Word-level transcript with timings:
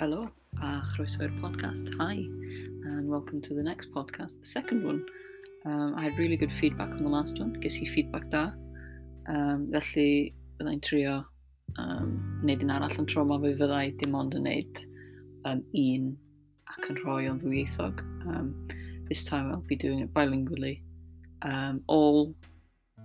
Hello, 0.00 0.30
a 0.62 0.80
chroeso 0.94 1.26
i'r 1.26 1.32
podcast. 1.42 1.90
Hi, 1.98 2.14
and 2.14 3.06
welcome 3.06 3.42
to 3.42 3.52
the 3.52 3.62
next 3.62 3.90
podcast, 3.92 4.38
the 4.38 4.46
second 4.46 4.82
one. 4.82 5.04
Um, 5.66 5.94
I 5.94 6.04
had 6.04 6.16
really 6.16 6.38
good 6.38 6.50
feedback 6.50 6.88
on 6.88 7.02
the 7.02 7.10
last 7.10 7.38
one. 7.38 7.60
Ges 7.60 7.82
i 7.82 7.86
feedback 7.86 8.30
da. 8.30 8.46
Um, 9.28 9.68
felly, 9.74 10.32
byddai'n 10.56 10.80
trio 10.80 11.18
um, 11.76 12.14
wneud 12.40 12.64
un 12.64 12.72
arall 12.78 12.96
yn 13.02 13.10
tro 13.12 13.26
ma 13.28 13.36
fe 13.42 13.52
fyddai 13.58 13.82
dim 14.00 14.16
ond 14.22 14.38
yn 14.38 14.48
wneud 14.48 14.80
um, 15.50 15.60
un 15.82 16.08
ac 16.72 16.88
yn 16.94 17.02
rhoi 17.02 17.28
o'n 17.28 17.44
ddwyieithog. 17.44 18.00
Um, 18.24 18.48
this 19.12 19.26
time 19.28 19.52
I'll 19.52 19.68
be 19.68 19.76
doing 19.76 20.00
it 20.00 20.14
bilingually. 20.16 20.78
Um, 21.42 21.84
all 21.88 22.32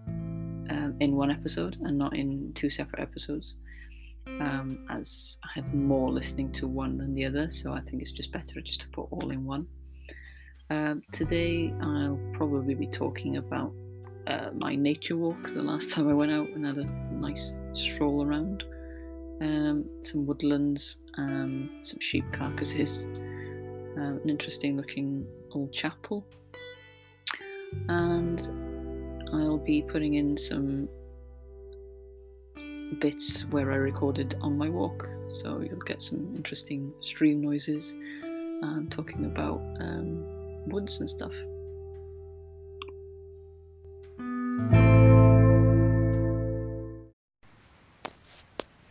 um, 0.08 0.96
in 1.02 1.20
one 1.20 1.36
episode 1.36 1.76
and 1.84 1.98
not 1.98 2.16
in 2.16 2.54
two 2.54 2.70
separate 2.70 3.04
episodes. 3.04 3.58
Um, 4.28 4.86
as 4.90 5.38
I 5.44 5.50
have 5.56 5.74
more 5.74 6.12
listening 6.12 6.52
to 6.54 6.68
one 6.68 6.98
than 6.98 7.14
the 7.14 7.26
other, 7.26 7.52
so 7.52 7.74
I 7.74 7.82
think 7.82 8.02
it's 8.02 8.12
just 8.12 8.32
better 8.32 8.60
just 8.60 8.82
to 8.82 8.90
put 8.90 9.08
all 9.12 9.32
in 9.32 9.46
one. 9.46 9.68
Um, 10.70 11.04
today 11.12 11.72
I'll 11.82 12.20
probably 12.34 12.74
be 12.74 12.88
talking 12.88 13.38
about 13.38 13.72
uh, 14.26 14.50
my 14.56 14.76
nature 14.76 15.16
walk 15.16 15.54
the 15.54 15.62
last 15.62 15.92
time 15.94 16.10
I 16.10 16.14
went 16.14 16.32
out 16.32 16.50
and 16.50 16.66
had 16.66 16.78
a 16.78 16.86
nice 17.14 17.54
stroll 17.74 18.26
around. 18.26 18.64
Um, 19.42 19.86
some 20.02 20.26
woodlands, 20.26 20.98
some 21.16 22.00
sheep 22.00 22.26
carcasses, 22.32 23.06
um, 23.98 24.20
an 24.24 24.30
interesting 24.30 24.76
looking 24.76 25.28
old 25.52 25.72
chapel, 25.72 26.26
and 27.90 28.40
I'll 29.34 29.58
be 29.58 29.82
putting 29.82 30.16
in 30.16 30.38
some 30.38 30.88
bits 33.00 33.46
where 33.46 33.72
I 33.72 33.76
recorded 33.76 34.36
on 34.42 34.58
my 34.58 34.70
walk, 34.70 35.08
so 35.30 35.60
you'll 35.60 35.80
get 35.80 36.02
some 36.02 36.34
interesting 36.36 36.94
stream 37.02 37.42
noises 37.42 37.94
and 38.62 38.92
talking 38.92 39.26
about 39.26 39.62
um, 39.80 40.24
woods 40.68 41.00
and 41.00 41.10
stuff. 41.10 41.34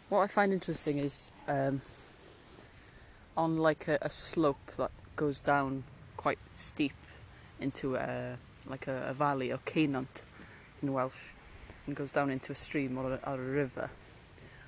What 0.08 0.20
I 0.20 0.26
find 0.28 0.52
interesting 0.52 0.98
is 0.98 1.32
um, 1.48 1.80
on 3.36 3.58
like 3.58 3.88
a, 3.88 3.98
a 4.00 4.10
slope 4.10 4.72
that 4.76 4.90
goes 5.16 5.40
down 5.40 5.84
quite 6.16 6.38
steep 6.54 6.94
into 7.60 7.96
a 7.96 8.38
like 8.66 8.86
a, 8.86 9.08
a 9.08 9.12
valley 9.12 9.50
or 9.50 9.58
ceunant 9.58 10.22
in 10.82 10.92
Welsh 10.92 11.32
and 11.86 11.96
goes 11.96 12.10
down 12.10 12.30
into 12.30 12.52
a 12.52 12.54
stream 12.54 12.98
or 12.98 13.14
a, 13.14 13.20
or 13.26 13.34
a 13.34 13.38
river. 13.38 13.90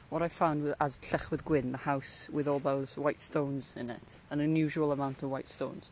What 0.09 0.23
I 0.23 0.29
found 0.29 0.63
with, 0.63 0.75
as 0.81 0.99
Llechwydd 0.99 1.45
Gwyn, 1.45 1.73
the 1.73 1.79
house 1.79 2.29
with 2.33 2.47
all 2.47 2.61
those 2.61 2.97
white 2.97 3.19
stones 3.19 3.73
in 3.77 3.91
it, 3.91 4.17
an 4.31 4.41
unusual 4.41 4.93
amount 4.93 5.23
of 5.23 5.31
white 5.31 5.49
stones, 5.49 5.91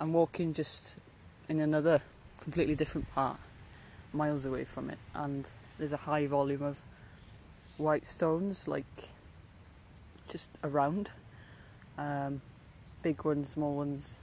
and 0.00 0.14
walking 0.14 0.54
just 0.54 0.96
in 1.48 1.60
another 1.60 2.00
completely 2.40 2.74
different 2.74 3.12
part, 3.14 3.38
miles 4.12 4.44
away 4.44 4.64
from 4.64 4.88
it, 4.88 4.98
and 5.14 5.50
there's 5.78 5.92
a 5.92 5.98
high 5.98 6.26
volume 6.26 6.62
of 6.62 6.80
white 7.76 8.06
stones, 8.06 8.66
like 8.66 8.86
just 10.28 10.50
around. 10.64 11.10
Um, 11.98 12.40
big 13.02 13.24
ones, 13.24 13.50
small 13.50 13.74
ones. 13.74 14.20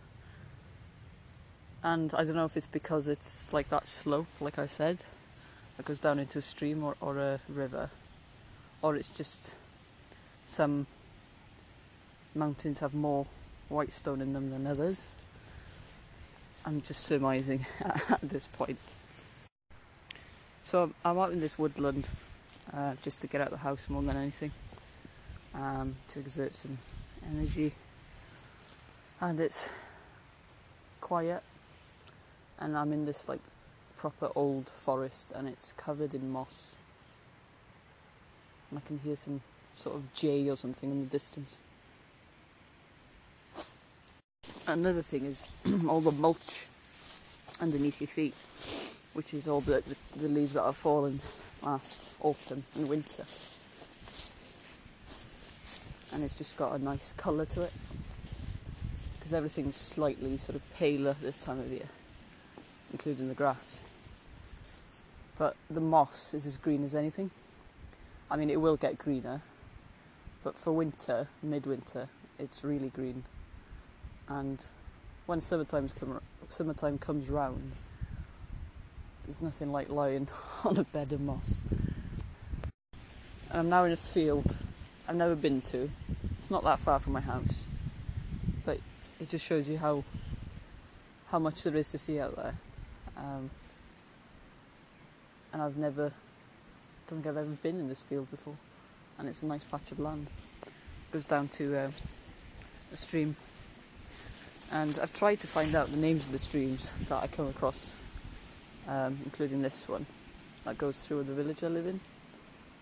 And 1.84 2.14
I 2.14 2.24
don't 2.24 2.36
know 2.36 2.46
if 2.46 2.58
it's 2.58 2.66
because 2.66 3.08
it's 3.08 3.52
like 3.54 3.70
that 3.70 3.88
slope, 3.88 4.28
like 4.40 4.58
I 4.58 4.68
said, 4.68 5.00
that 5.78 5.86
goes 5.86 6.00
down 6.00 6.20
into 6.20 6.40
a 6.40 6.42
stream 6.42 6.84
or, 6.84 6.96
or 7.02 7.18
a 7.18 7.40
river, 7.50 7.90
or 8.82 8.96
it's 8.96 9.10
just 9.10 9.56
some 10.46 10.88
mountains 12.36 12.80
have 12.80 12.94
more 12.94 13.25
white 13.70 13.92
stone 13.92 14.22
in 14.22 14.34
them 14.34 14.52
than 14.52 14.68
others. 14.68 15.06
I'm 16.66 16.81
just 16.81 17.02
surmising 17.02 17.66
at 17.81 18.22
this 18.22 18.47
point. 18.47 18.80
So 20.64 20.92
I'm 21.03 21.20
out 21.20 21.31
in 21.31 21.40
this 21.40 21.58
woodland 21.59 22.08
uh, 22.74 22.96
just 23.02 23.22
to 23.22 23.28
get 23.28 23.42
out 23.42 23.47
of 23.47 23.52
the 23.52 23.58
house 23.58 23.90
more 23.90 24.02
than 24.02 24.16
anything, 24.16 24.52
um, 25.53 25.96
to 26.09 26.20
exert 26.20 26.56
some 26.56 26.78
energy. 27.30 27.74
And 29.20 29.40
it's 29.40 29.70
quiet, 31.02 31.44
and 32.59 32.78
I'm 32.78 32.92
in 32.94 33.06
this 33.06 33.28
like 33.28 33.42
proper 34.03 34.30
old 34.36 34.68
forest, 34.68 35.31
and 35.34 35.47
it's 35.47 35.72
covered 35.78 36.14
in 36.14 36.30
moss. 36.30 36.75
And 38.69 38.78
I 38.78 38.86
can 38.86 39.00
hear 39.00 39.16
some 39.16 39.40
sort 39.78 39.96
of 39.96 40.14
jay 40.14 40.50
or 40.50 40.58
something 40.58 40.91
in 40.91 41.00
the 41.00 41.06
distance. 41.06 41.58
Another 44.68 45.02
thing 45.02 45.24
is 45.24 45.46
all 45.88 46.02
the 46.02 46.12
mulch 46.12 46.66
underneath 47.62 48.02
your 48.02 48.09
feet, 48.09 48.34
which 49.14 49.34
is 49.34 49.47
all 49.47 49.62
the, 49.62 49.81
the, 49.88 49.96
the 50.20 50.28
leaves 50.28 50.56
that 50.56 50.64
have 50.64 50.75
fallen 50.75 51.22
last 51.62 52.09
autumn 52.20 52.66
and 52.75 52.90
winter. 52.90 53.24
And 56.12 56.25
it's 56.25 56.38
just 56.38 56.58
got 56.58 56.78
a 56.78 56.84
nice 56.84 57.14
colour 57.14 57.46
to 57.46 57.62
it 57.62 57.72
because 59.16 59.34
everything's 59.34 59.78
slightly 59.78 60.35
sort 60.35 60.58
of 60.58 60.74
paler 60.78 61.16
this 61.22 61.38
time 61.38 61.62
of 61.62 61.72
year, 61.72 61.88
including 62.91 63.30
the 63.30 63.34
grass. 63.34 63.80
But 65.38 65.56
the 65.70 65.82
moss 65.82 66.34
is 66.34 66.46
as 66.46 66.58
green 66.58 66.84
as 66.84 66.94
anything. 66.94 67.32
I 68.30 68.36
mean, 68.36 68.50
it 68.50 68.62
will 68.62 68.78
get 68.78 68.98
greener, 68.98 69.42
but 70.44 70.56
for 70.56 70.72
winter, 70.72 71.28
midwinter, 71.42 72.10
it's 72.40 72.64
really 72.64 72.90
green. 72.90 73.24
And 74.28 74.64
when 75.26 75.42
summertime 75.42 75.90
come, 75.90 76.20
summertime 76.50 76.98
comes 76.98 77.30
round, 77.30 77.74
there's 79.26 79.42
nothing 79.42 79.72
like 79.72 79.90
lying 79.90 80.28
on 80.66 80.78
a 80.78 80.84
bed 80.84 81.12
of 81.14 81.22
moss. 81.22 81.62
And 83.50 83.60
I'm 83.60 83.70
now 83.70 83.84
in 83.84 83.92
a 83.92 83.98
field 83.98 84.58
I've 85.08 85.16
never 85.16 85.36
been 85.36 85.62
to. 85.62 85.92
It's 86.40 86.50
not 86.50 86.64
that 86.64 86.80
far 86.80 86.98
from 87.00 87.14
my 87.14 87.22
house, 87.22 87.66
but 88.66 88.80
it 89.20 89.30
just 89.30 89.46
shows 89.46 89.68
you 89.68 89.78
how 89.78 90.04
how 91.28 91.40
much 91.40 91.64
there 91.64 91.76
is 91.76 91.90
to 91.92 91.98
see 91.98 92.20
out 92.20 92.36
there. 92.36 92.56
Um, 93.18 93.50
and 95.53 95.62
I've 95.62 95.78
never, 95.78 96.12
don't 97.08 97.22
think 97.22 97.28
I've 97.28 97.38
ever 97.38 97.56
been 97.62 97.80
in 97.80 97.88
this 97.88 98.02
field 98.02 98.30
before, 98.31 98.58
and 99.18 99.30
it's 99.30 99.44
a 99.44 99.46
nice 99.46 99.64
patch 99.64 99.91
of 99.91 100.00
land. 100.00 100.28
It 100.66 101.14
goes 101.14 101.25
down 101.25 101.47
to 101.50 101.78
uh, 101.78 101.91
a 102.91 102.97
stream, 102.97 103.38
and 104.72 105.00
I've 105.02 105.14
tried 105.14 105.40
to 105.41 105.47
find 105.47 105.74
out 105.75 105.88
the 105.88 105.97
names 105.97 106.25
of 106.25 106.31
the 106.31 106.40
streams 106.40 106.91
that 107.08 107.24
I 107.24 107.28
come 107.28 107.47
across 107.47 107.94
um, 108.88 109.19
including 109.24 109.62
this 109.62 109.88
one 109.88 110.06
that 110.66 110.78
goes 110.78 111.00
through 111.00 111.24
the 111.24 111.34
village 111.34 111.64
I 111.64 111.68
live 111.68 111.88
in. 111.88 112.00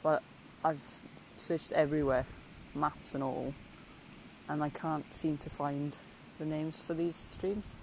But 0.04 0.24
I've 0.64 0.82
searched 1.38 1.72
everywhere, 1.72 2.26
maps 2.74 3.14
and 3.14 3.24
all, 3.24 3.54
and 4.48 4.64
I 4.64 4.70
can't 4.70 5.14
seem 5.14 5.38
to 5.40 5.50
find 5.50 5.96
the 6.40 6.46
names 6.46 6.80
for 6.80 6.94
these 6.94 7.16
streams. 7.16 7.74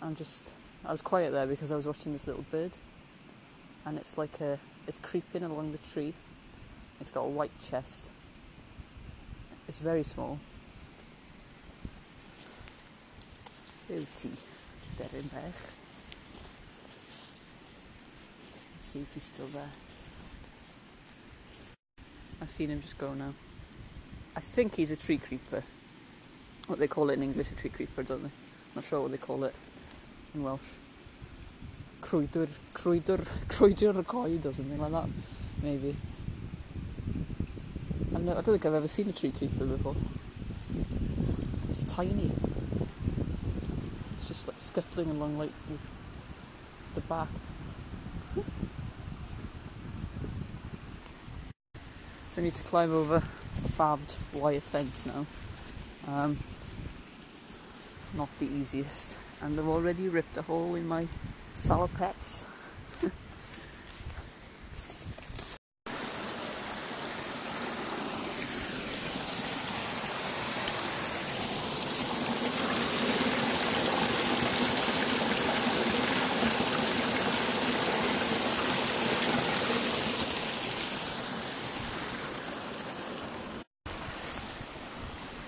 I'm 0.00 0.14
just, 0.14 0.52
I 0.86 0.92
was 0.92 1.02
quiet 1.02 1.32
there 1.32 1.46
because 1.46 1.72
I 1.72 1.76
was 1.76 1.84
watching 1.84 2.12
this 2.12 2.28
little 2.28 2.44
bird, 2.48 2.70
and 3.84 3.98
it's 3.98 4.16
like 4.16 4.40
a, 4.40 4.60
it's 4.86 5.00
creeping 5.00 5.42
along 5.42 5.72
the 5.72 5.78
tree. 5.78 6.14
It's 7.00 7.10
got 7.10 7.22
a 7.22 7.28
white 7.28 7.50
chest. 7.60 8.08
It's 9.66 9.78
very 9.78 10.04
small, 10.04 10.38
Beauty, 13.88 14.30
Berenberg. 14.96 15.54
See 18.82 19.00
if 19.00 19.12
he's 19.12 19.24
still 19.24 19.48
there. 19.48 19.70
I've 22.40 22.50
seen 22.50 22.70
him 22.70 22.80
just 22.80 22.96
go 22.96 23.12
now. 23.12 23.34
I 24.36 24.40
think 24.40 24.76
he's 24.76 24.92
a 24.92 24.96
tree 24.96 25.18
creeper. 25.18 25.64
What 26.68 26.78
they 26.78 26.86
call 26.86 27.10
it 27.10 27.14
in 27.14 27.24
English, 27.24 27.50
a 27.50 27.56
tree 27.56 27.70
creeper, 27.70 28.04
don't 28.04 28.22
they? 28.22 28.28
I'm 28.28 28.76
Not 28.76 28.84
sure 28.84 29.00
what 29.00 29.10
they 29.10 29.18
call 29.18 29.42
it 29.42 29.54
in 30.36 30.44
Welsh. 30.44 30.60
Crwydur, 32.02 32.48
crwydur, 32.74 33.26
crwydur 33.48 34.06
coed 34.06 34.46
or 34.46 34.52
something 34.52 34.78
like 34.78 34.92
that, 34.92 35.08
maybe. 35.62 35.96
I 38.14 38.18
don't 38.18 38.44
think 38.44 38.66
I've 38.66 38.74
ever 38.74 38.88
seen 38.88 39.08
a 39.08 39.12
tree 39.12 39.32
creeper 39.32 39.64
before. 39.64 39.96
It's 41.68 41.82
tiny 41.84 42.30
It's 44.16 44.28
just 44.28 44.48
like 44.48 44.60
scuttling 44.60 45.10
along 45.10 45.38
like 45.38 45.50
the, 45.68 47.00
the 47.00 47.06
back. 47.06 47.28
So 52.30 52.42
I 52.42 52.44
need 52.44 52.54
to 52.56 52.62
climb 52.64 52.92
over 52.92 53.22
a 53.64 53.68
barbed 53.78 54.14
wire 54.34 54.60
fence 54.60 55.06
now. 55.06 55.24
Um, 56.06 56.36
not 58.14 58.28
the 58.38 58.44
easiest 58.44 59.16
and 59.42 59.58
they've 59.58 59.68
already 59.68 60.08
ripped 60.08 60.36
a 60.36 60.42
hole 60.42 60.74
in 60.74 60.86
my 60.86 61.06
salopettes. 61.54 62.46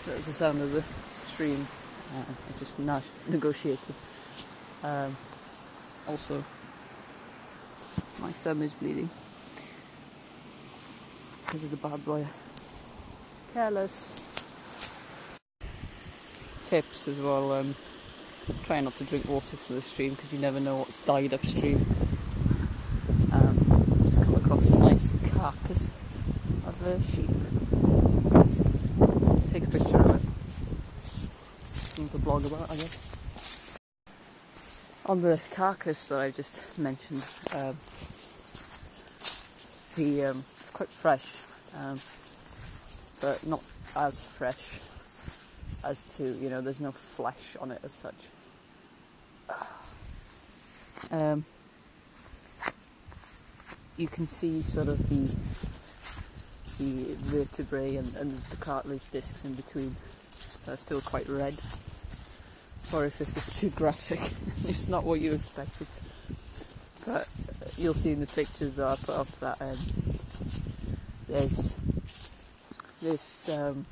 That's 0.06 0.26
the 0.26 0.32
sound 0.32 0.60
of 0.60 0.72
the 0.72 0.82
stream. 1.14 1.68
I 2.28 2.58
just 2.58 2.78
not 2.78 3.02
negotiated. 3.28 3.94
Um, 4.82 5.16
also, 6.06 6.44
my 8.20 8.30
thumb 8.32 8.62
is 8.62 8.74
bleeding 8.74 9.08
because 11.46 11.64
of 11.64 11.70
the 11.70 11.76
barbed 11.76 12.06
wire. 12.06 12.28
Careless. 13.54 14.14
Tips 16.64 17.08
as 17.08 17.18
well. 17.18 17.52
Um, 17.52 17.74
try 18.64 18.80
not 18.80 18.94
to 18.96 19.04
drink 19.04 19.26
water 19.26 19.56
from 19.56 19.76
the 19.76 19.82
stream 19.82 20.10
because 20.10 20.32
you 20.32 20.38
never 20.38 20.60
know 20.60 20.76
what's 20.76 20.98
died 20.98 21.32
upstream. 21.32 21.84
Um, 23.32 24.02
just 24.04 24.22
come 24.22 24.34
across 24.34 24.68
a 24.68 24.78
nice 24.78 25.12
carcass 25.32 25.90
of 26.66 26.86
a 26.86 27.00
sheep. 27.02 27.30
Take 29.50 29.64
a 29.64 29.70
picture 29.70 29.96
of 29.96 30.16
it. 30.16 30.17
Blog 32.28 32.44
about, 32.44 32.70
I 32.70 32.76
guess. 32.76 33.78
On 35.06 35.22
the 35.22 35.40
carcass 35.50 36.08
that 36.08 36.20
I 36.20 36.30
just 36.30 36.78
mentioned, 36.78 37.24
um, 37.54 37.78
the 39.96 40.26
um, 40.26 40.44
it's 40.52 40.68
quite 40.68 40.90
fresh, 40.90 41.24
um, 41.74 41.98
but 43.22 43.46
not 43.46 43.62
as 43.96 44.20
fresh 44.20 44.78
as 45.82 46.02
to 46.18 46.24
you 46.38 46.50
know. 46.50 46.60
There's 46.60 46.82
no 46.82 46.92
flesh 46.92 47.56
on 47.62 47.70
it 47.70 47.80
as 47.82 47.92
such. 47.94 48.28
Um, 51.10 51.46
you 53.96 54.08
can 54.08 54.26
see 54.26 54.60
sort 54.60 54.88
of 54.88 55.08
the 55.08 55.34
the 56.78 57.14
vertebrae 57.20 57.96
and, 57.96 58.14
and 58.16 58.38
the 58.38 58.56
cartilage 58.56 59.10
discs 59.10 59.42
in 59.46 59.54
between 59.54 59.96
are 60.66 60.76
still 60.76 61.00
quite 61.00 61.26
red. 61.26 61.54
Sorry 62.88 63.08
if 63.08 63.18
this 63.18 63.36
is 63.36 63.60
too 63.60 63.68
graphic. 63.68 64.18
it's 64.66 64.88
not 64.88 65.04
what 65.04 65.20
you 65.20 65.34
expected. 65.34 65.86
But 67.04 67.28
you'll 67.76 67.92
see 67.92 68.12
in 68.12 68.20
the 68.20 68.26
pictures 68.26 68.76
that 68.76 68.86
I 68.86 68.96
put 68.96 69.14
up 69.14 69.28
that 69.40 69.60
um, 69.60 69.76
there's 71.28 71.76
this 73.02 73.50
um, 73.50 73.84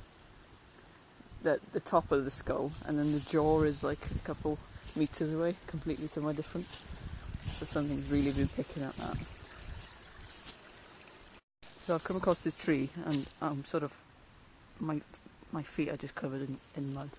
the 1.43 1.61
the 1.75 1.81
top 1.81 2.11
of 2.11 2.25
the 2.25 2.31
skull 2.31 2.73
and 2.87 2.99
then 2.99 3.13
the 3.13 3.21
jaw 3.21 3.65
is 3.65 3.85
like 3.85 3.99
a 4.15 4.19
couple 4.21 4.59
meters 4.97 5.35
away, 5.35 5.57
completely 5.67 6.07
somewhere 6.07 6.33
different. 6.33 6.67
So 7.49 7.67
something's 7.67 8.11
really 8.11 8.33
been 8.33 8.49
picking 8.49 8.83
at 8.83 8.97
that. 8.97 9.19
So 11.85 11.95
I've 11.97 12.05
come 12.05 12.17
across 12.17 12.45
this 12.45 12.55
tree 12.55 12.89
and 13.05 13.27
I'm 13.43 13.63
sort 13.67 13.83
of 13.83 13.93
my 14.81 15.03
my 15.53 15.63
feet 15.63 15.91
are 15.91 15.99
just 15.99 16.15
covered 16.15 16.49
in, 16.49 16.57
in 16.75 16.95
mud. 16.95 17.11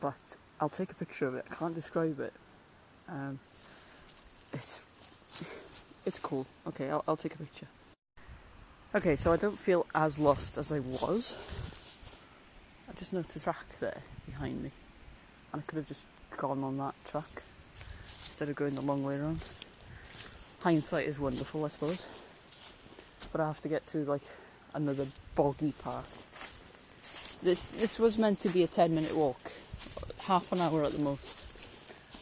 But 0.00 0.14
I'll 0.60 0.68
take 0.68 0.90
a 0.90 0.94
picture 0.94 1.26
of 1.26 1.34
it. 1.34 1.46
I 1.50 1.54
can't 1.54 1.74
describe 1.74 2.20
it. 2.20 2.34
Um, 3.08 3.38
it's 4.52 4.80
it's 6.06 6.18
cool. 6.18 6.46
Okay, 6.66 6.90
I'll, 6.90 7.02
I'll 7.08 7.16
take 7.16 7.34
a 7.34 7.38
picture. 7.38 7.66
Okay, 8.94 9.16
so 9.16 9.32
I 9.32 9.36
don't 9.36 9.58
feel 9.58 9.86
as 9.94 10.18
lost 10.18 10.58
as 10.58 10.70
I 10.70 10.80
was. 10.80 11.38
I 12.88 12.98
just 12.98 13.12
noticed 13.12 13.36
a 13.36 13.40
track 13.40 13.78
there 13.78 14.02
behind 14.26 14.62
me, 14.62 14.72
and 15.52 15.62
I 15.62 15.64
could 15.64 15.76
have 15.76 15.88
just 15.88 16.06
gone 16.36 16.62
on 16.62 16.76
that 16.78 16.94
track 17.06 17.42
instead 18.24 18.48
of 18.48 18.56
going 18.56 18.74
the 18.74 18.82
long 18.82 19.04
way 19.04 19.16
around. 19.16 19.40
Hindsight 20.62 21.06
is 21.06 21.18
wonderful, 21.18 21.64
I 21.64 21.68
suppose, 21.68 22.06
but 23.32 23.40
I 23.40 23.46
have 23.46 23.60
to 23.60 23.68
get 23.68 23.82
through 23.84 24.04
like 24.04 24.22
another 24.74 25.06
boggy 25.34 25.72
path. 25.72 27.38
This 27.42 27.64
this 27.64 27.98
was 27.98 28.18
meant 28.18 28.40
to 28.40 28.50
be 28.50 28.62
a 28.62 28.66
ten 28.66 28.94
minute 28.94 29.16
walk, 29.16 29.52
half 30.30 30.52
an 30.52 30.60
hour 30.60 30.84
at 30.84 30.92
the 30.92 31.00
most, 31.00 31.44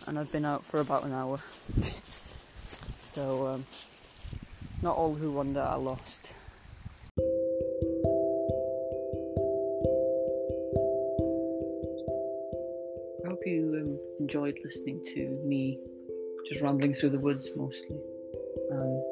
and 0.06 0.18
I've 0.18 0.32
been 0.32 0.46
out 0.46 0.64
for 0.64 0.80
about 0.80 1.04
an 1.04 1.12
hour. 1.12 1.40
so 3.00 3.48
um, 3.48 3.66
not 4.80 4.96
all 4.96 5.14
who 5.14 5.30
wander 5.30 5.60
are 5.60 5.78
lost. 5.78 6.32
I 13.22 13.28
hope 13.28 13.42
you 13.44 13.76
um, 13.78 14.00
enjoyed 14.20 14.56
listening 14.64 15.02
to 15.12 15.28
me 15.44 15.78
just 16.48 16.62
rambling 16.62 16.94
through 16.94 17.10
the 17.10 17.18
woods 17.18 17.50
mostly. 17.56 18.00
Um, 18.72 19.02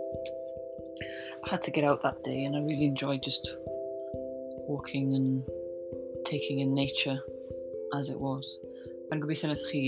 I 1.45 1.51
had 1.51 1.61
to 1.65 1.71
get 1.71 1.85
out 1.85 2.03
that 2.03 2.25
day, 2.25 2.45
and 2.45 2.57
I 2.57 2.61
really 2.61 2.87
enjoyed 2.87 3.23
just 3.23 3.57
walking 4.15 5.13
and 5.13 5.45
taking 6.25 6.61
in 6.61 6.75
nature 6.75 7.19
as 7.95 8.09
it 8.09 8.19
was. 8.19 8.57
Mae'n 9.07 9.21
gobeithio 9.23 9.47
wnaeth 9.47 9.69
chi 9.71 9.81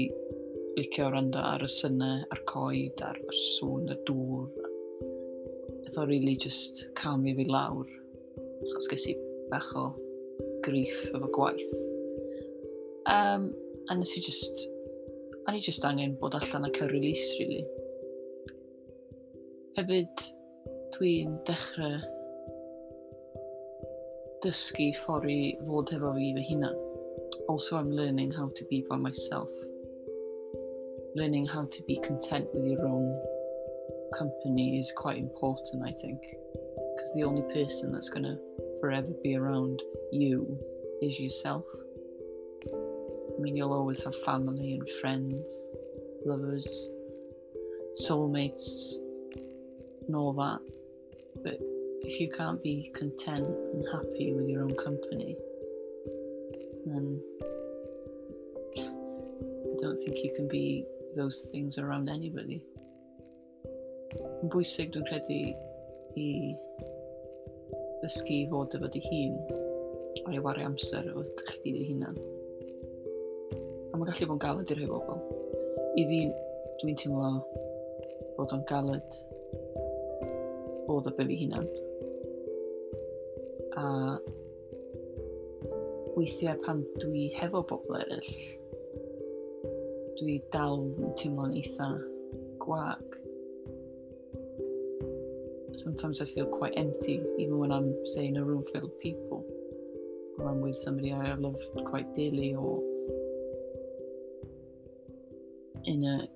licio 0.77 1.09
rando 1.11 1.41
ar 1.43 1.65
y 1.67 1.69
synnau, 1.75 2.21
a'r 2.31 2.43
coed, 2.47 3.01
a'r, 3.03 3.17
ar 3.19 3.39
sŵn, 3.57 3.89
y 3.91 3.97
dŵr. 4.07 4.45
Beth 5.83 5.97
o 5.99 6.05
really 6.07 6.37
just 6.39 6.85
calmio 7.01 7.35
fi 7.35 7.49
lawr. 7.49 7.91
Achos 8.63 8.87
ges 8.93 9.09
i 9.11 9.17
bach 9.51 9.73
o 9.75 9.89
griff 10.63 11.09
efo 11.09 11.33
gwaith. 11.35 11.75
Um, 13.11 13.51
a 13.91 13.99
nes 13.99 14.15
i 14.15 14.23
just... 14.23 14.69
A 15.49 15.55
ni 15.57 15.65
just 15.65 15.83
angen 15.89 16.15
bod 16.21 16.39
allan 16.39 16.69
ac 16.69 16.79
yn 16.85 16.93
release, 16.93 17.27
really. 17.41 17.65
Hefyd, 19.81 20.29
dwi'n 20.95 21.41
dechrau 21.49 21.99
dysgu 24.45 24.93
ffordd 25.01 25.33
i 25.33 25.41
fod 25.67 25.91
hefo 25.97 26.15
fi 26.15 26.31
fy 26.37 26.53
hunan 26.53 26.85
Also, 27.49 27.79
I'm 27.79 27.91
learning 27.91 28.33
how 28.33 28.51
to 28.55 28.65
be 28.67 28.85
by 28.89 28.97
myself. 28.97 29.49
Learning 31.15 31.47
how 31.47 31.65
to 31.65 31.83
be 31.85 31.99
content 32.05 32.47
with 32.53 32.67
your 32.71 32.87
own 32.87 33.19
company 34.19 34.79
is 34.79 34.93
quite 34.95 35.17
important, 35.17 35.83
I 35.83 35.93
think. 35.93 36.21
Because 36.21 37.13
the 37.15 37.25
only 37.25 37.43
person 37.55 37.91
that's 37.91 38.11
going 38.11 38.25
to 38.25 38.39
forever 38.81 39.09
be 39.23 39.35
around 39.35 39.83
you 40.13 40.59
is 41.01 41.19
yourself. 41.19 41.65
I 42.67 43.41
mean, 43.41 43.57
you'll 43.57 43.73
always 43.73 44.05
have 44.05 44.15
family 44.25 44.75
and 44.75 44.89
friends, 45.01 45.63
lovers, 46.27 46.91
soulmates, 47.99 48.95
and 50.07 50.15
all 50.15 50.35
that. 50.35 50.61
But 51.43 51.59
if 52.03 52.21
you 52.21 52.31
can't 52.31 52.63
be 52.63 52.91
content 52.95 53.47
and 53.73 53.87
happy 53.91 54.35
with 54.35 54.49
your 54.49 54.65
own 54.65 54.75
company, 54.77 55.37
And 56.97 57.21
I 58.77 59.77
don't 59.81 59.97
think 59.97 60.17
you 60.25 60.33
can 60.35 60.49
be 60.49 60.85
those 61.15 61.49
things 61.51 61.79
around 61.79 62.09
anybody. 62.09 62.63
Yn 64.43 64.49
bwysig 64.53 64.93
dwi'n 64.95 65.05
credu 65.09 65.37
i 66.17 66.29
ddysgu 68.01 68.37
i 68.37 68.47
fod 68.51 68.77
efo 68.79 68.89
dy 68.95 69.03
hun 69.05 69.35
a 70.29 70.35
i 70.37 70.41
wario 70.45 70.69
amser 70.71 71.11
efo 71.11 71.25
chdi 71.51 71.75
dy 71.75 71.85
hunan. 71.91 72.17
A 73.93 73.99
mae'n 73.99 74.09
gallu 74.09 74.31
bod 74.31 74.37
yn 74.39 74.45
galed 74.47 74.73
i'r 74.73 74.81
rhai 74.81 74.91
bobl. 74.93 75.21
I 76.01 76.07
fi, 76.09 76.21
dwi'n 76.81 76.99
teimlo 77.03 77.33
bod 78.39 78.55
o'n 78.57 78.65
galed 78.71 79.21
bod 80.89 81.11
o 81.11 81.15
be 81.19 81.29
fi 81.29 81.41
hunan. 81.43 81.69
A 83.77 83.85
weithiau 86.19 86.59
pan 86.65 86.83
dwi 86.99 87.29
hefo 87.39 87.63
bobl 87.71 87.95
eraill, 88.01 88.33
dwi 90.19 90.41
dal 90.51 90.81
yn 90.83 91.13
teimlo'n 91.21 91.55
eitha 91.61 91.91
gwag. 92.65 93.05
Sometimes 95.79 96.21
I 96.21 96.27
feel 96.27 96.47
quite 96.47 96.75
empty, 96.77 97.21
even 97.39 97.59
when 97.59 97.71
I'm, 97.71 97.95
say, 98.15 98.27
in 98.27 98.37
a 98.37 98.45
room 98.45 98.65
full 98.73 98.85
of 98.87 98.99
people, 98.99 99.45
or 100.39 100.51
I'm 100.51 100.61
with 100.61 100.75
somebody 100.75 101.13
I 101.13 101.35
love 101.35 101.63
quite 101.85 102.13
dearly, 102.17 102.55
or 102.55 102.83
in 105.85 106.05
a 106.05 106.27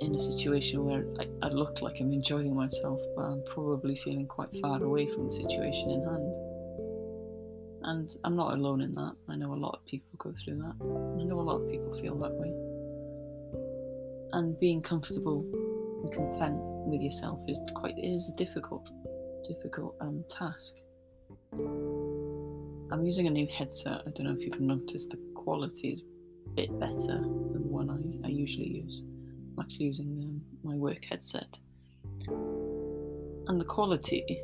in 0.00 0.14
a 0.14 0.18
situation 0.18 0.84
where 0.84 1.04
I, 1.20 1.46
I 1.46 1.48
look 1.50 1.80
like 1.80 2.00
I'm 2.00 2.12
enjoying 2.12 2.54
myself, 2.54 3.00
but 3.14 3.22
I'm 3.22 3.44
probably 3.54 3.94
feeling 3.94 4.26
quite 4.26 4.50
far 4.60 4.82
away 4.82 5.06
from 5.06 5.26
the 5.26 5.30
situation 5.30 5.90
in 5.90 6.02
hand. 6.02 6.34
And 7.94 8.16
I'm 8.24 8.34
not 8.34 8.54
alone 8.54 8.80
in 8.80 8.90
that. 8.94 9.14
I 9.28 9.36
know 9.36 9.54
a 9.54 9.54
lot 9.54 9.76
of 9.76 9.86
people 9.86 10.10
go 10.18 10.32
through 10.32 10.56
that. 10.56 10.74
I 10.82 11.22
know 11.22 11.38
a 11.38 11.46
lot 11.48 11.60
of 11.60 11.70
people 11.70 11.94
feel 11.94 12.18
that 12.18 12.32
way. 12.32 12.52
And 14.32 14.58
being 14.58 14.82
comfortable 14.82 15.46
and 16.02 16.12
content 16.12 16.56
with 16.88 17.00
yourself 17.00 17.38
is 17.46 17.60
quite 17.72 17.94
is 17.96 18.32
a 18.34 18.36
difficult, 18.36 18.90
difficult 19.46 19.94
um, 20.00 20.24
task. 20.28 20.74
I'm 21.52 23.04
using 23.04 23.28
a 23.28 23.30
new 23.30 23.46
headset. 23.46 24.02
I 24.04 24.10
don't 24.10 24.24
know 24.24 24.34
if 24.36 24.44
you've 24.44 24.60
noticed 24.60 25.10
the 25.10 25.18
quality 25.36 25.90
is 25.90 26.02
a 26.46 26.50
bit 26.50 26.80
better 26.80 27.20
than 27.20 27.62
the 27.62 27.68
one 27.68 27.90
I, 27.90 28.26
I 28.26 28.30
usually 28.30 28.70
use. 28.70 29.04
I'm 29.04 29.62
actually 29.62 29.86
using 29.86 30.20
um, 30.20 30.40
my 30.64 30.74
work 30.74 31.04
headset. 31.08 31.60
And 32.26 33.60
the 33.60 33.64
quality, 33.64 34.42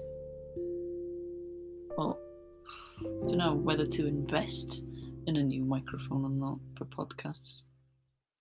I 3.00 3.26
don't 3.28 3.38
know 3.38 3.54
whether 3.54 3.86
to 3.86 4.06
invest 4.06 4.82
in 5.26 5.36
a 5.36 5.42
new 5.42 5.64
microphone 5.64 6.24
and 6.24 6.38
not 6.38 6.58
for 6.76 6.84
podcasts. 6.86 7.64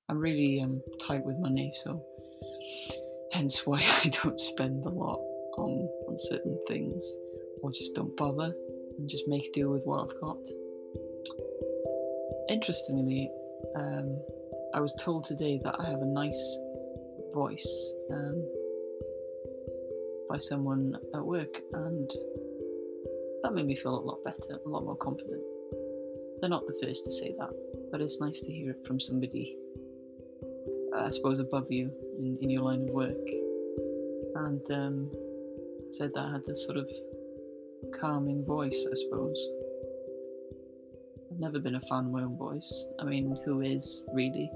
I'm 0.10 0.18
really 0.18 0.62
um, 0.62 0.82
tight 1.02 1.24
with 1.24 1.38
money, 1.38 1.72
so 1.84 2.04
hence 3.32 3.66
why 3.66 3.80
I 4.04 4.10
don't 4.10 4.40
spend 4.40 4.84
a 4.86 4.90
lot 4.90 5.20
on 5.58 5.88
on 6.08 6.18
certain 6.18 6.60
things, 6.68 7.04
or 7.62 7.72
just 7.72 7.96
don't 7.96 8.16
bother 8.18 8.54
and 8.98 9.10
just 9.10 9.28
make 9.28 9.54
do 9.54 9.70
with 9.70 9.84
what 9.86 10.04
I've 10.04 10.20
got. 10.20 10.44
Interestingly, 12.50 13.30
um, 13.76 14.20
I 14.74 14.82
was 14.82 14.94
told 15.00 15.26
today 15.26 15.60
that 15.64 15.76
I 15.80 15.90
have 15.90 16.02
a 16.02 16.06
nice 16.06 16.58
voice 17.34 17.94
um, 18.12 18.44
by 20.30 20.38
someone 20.38 20.96
at 21.14 21.26
work, 21.26 21.60
and 21.74 22.12
that 23.44 23.54
made 23.54 23.66
me 23.66 23.76
feel 23.76 23.96
a 23.96 24.00
lot 24.00 24.24
better, 24.24 24.60
a 24.66 24.70
lot 24.70 24.84
more 24.84 24.98
confident. 24.98 25.42
They're 26.40 26.50
not 26.50 26.66
the 26.68 26.78
first 26.82 27.06
to 27.06 27.12
say 27.12 27.34
that, 27.38 27.50
but 27.92 28.02
it's 28.02 28.22
nice 28.22 28.42
to 28.42 28.52
hear 28.52 28.72
it 28.72 28.86
from 28.86 29.00
somebody, 29.00 29.58
I 30.96 31.10
suppose, 31.10 31.40
above 31.40 31.68
you 31.70 31.92
in, 32.18 32.38
in 32.42 32.50
your 32.50 32.64
line 32.64 32.82
of 32.82 32.90
work. 32.90 33.16
And 34.36 34.62
um, 34.72 35.12
said 35.92 36.12
that 36.14 36.26
I 36.26 36.32
had 36.32 36.46
this 36.46 36.66
sort 36.66 36.78
of 36.78 36.90
calming 38.00 38.46
voice, 38.46 38.88
I 38.90 38.96
suppose. 38.96 39.38
I've 41.32 41.40
never 41.40 41.60
been 41.60 41.76
a 41.76 41.82
fan 41.82 42.06
of 42.06 42.12
my 42.12 42.24
own 42.24 42.38
voice. 42.38 42.88
I 43.00 43.04
mean, 43.04 43.38
who 43.46 43.62
is 43.62 44.04
really? 44.14 44.50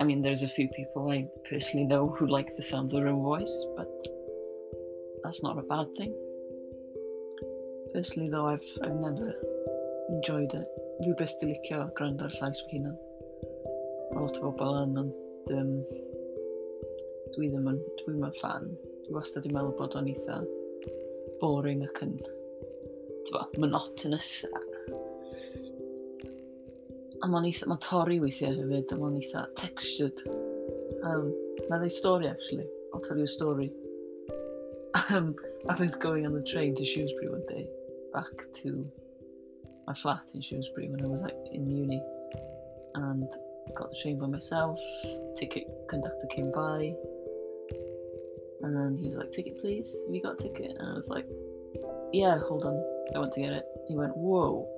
I 0.00 0.04
mean, 0.04 0.22
there's 0.22 0.42
a 0.42 0.48
few 0.48 0.68
people 0.68 1.10
I 1.10 1.26
personally 1.48 1.86
know 1.86 2.08
who 2.18 2.26
like 2.26 2.56
the 2.56 2.62
sound 2.62 2.92
of 2.92 2.92
their 2.92 3.08
own 3.08 3.22
voice, 3.22 3.64
but 3.76 3.88
that's 5.22 5.42
not 5.42 5.58
a 5.58 5.62
bad 5.62 5.86
thing. 5.96 6.14
Personally 7.92 8.30
though, 8.30 8.46
I've, 8.46 8.68
I've 8.82 8.96
never 8.96 9.34
enjoyed 10.10 10.54
it. 10.54 10.68
Rwy'n 11.02 11.16
byth 11.18 11.34
di 11.40 11.48
licio 11.50 11.82
gwrando 11.96 12.28
ar 12.28 12.34
llais 12.38 12.60
fy 12.64 12.78
hunan. 12.78 12.96
Mae 14.12 14.24
lot 14.24 14.38
o 14.38 14.50
bobl 14.50 14.78
yn, 14.82 14.98
ond 15.02 15.52
um, 15.56 15.72
dwi 17.34 17.48
ddim 17.50 17.70
yn, 17.72 17.80
dwi 18.00 18.14
ddim 18.14 18.26
yn 18.28 18.36
fan. 18.40 18.68
Dwi 19.06 19.16
wastad 19.16 19.42
wedi 19.42 19.56
meddwl 19.56 19.74
bod 19.78 19.96
o'n 19.98 20.10
eitha 20.12 20.38
boring 21.40 21.82
ac 21.86 22.02
yn 22.06 22.14
tyfa, 22.22 23.46
monotonous. 23.58 24.32
A 27.22 27.30
mae'n 27.30 27.48
eitha, 27.48 27.68
mae'n 27.70 27.82
torri 27.82 28.20
weithiau 28.22 28.56
hefyd, 28.60 28.92
a 28.92 29.00
mae'n 29.00 29.18
eitha 29.20 29.46
textured. 29.58 30.24
Um, 31.02 31.32
na 31.68 31.78
ddau 31.78 31.90
stori, 31.92 32.30
actually. 32.30 32.68
I'll 32.92 33.00
tell 33.00 33.18
you 33.18 33.24
a 33.24 33.36
story. 33.36 33.72
Um, 35.08 35.34
I 35.68 35.74
was 35.80 35.94
going 35.96 36.26
on 36.26 36.34
the 36.34 36.42
train 36.42 36.74
to 36.74 36.84
Shrewsbury 36.84 37.28
one 37.30 37.44
day, 37.48 37.66
back 38.12 38.52
to 38.62 38.90
my 39.86 39.94
flat 39.94 40.22
in 40.34 40.40
Shrewsbury 40.40 40.88
when 40.88 41.02
I 41.04 41.08
was 41.08 41.20
like 41.20 41.36
in 41.50 41.68
uni, 41.68 42.02
and 42.94 43.28
got 43.74 43.90
the 43.90 43.96
train 44.00 44.18
by 44.18 44.26
myself. 44.26 44.78
Ticket 45.36 45.66
conductor 45.88 46.26
came 46.28 46.52
by, 46.52 46.94
and 48.62 48.98
he 48.98 49.08
was 49.08 49.16
like, 49.16 49.32
"Ticket, 49.32 49.60
please. 49.60 50.02
Have 50.06 50.14
you 50.14 50.20
got 50.20 50.40
a 50.40 50.42
ticket?" 50.42 50.76
And 50.78 50.88
I 50.88 50.94
was 50.94 51.08
like, 51.08 51.26
"Yeah, 52.12 52.38
hold 52.38 52.64
on, 52.64 52.76
I 53.14 53.18
went 53.18 53.32
to 53.32 53.40
get 53.40 53.52
it." 53.52 53.64
He 53.88 53.96
went, 53.96 54.16
"Whoa," 54.16 54.68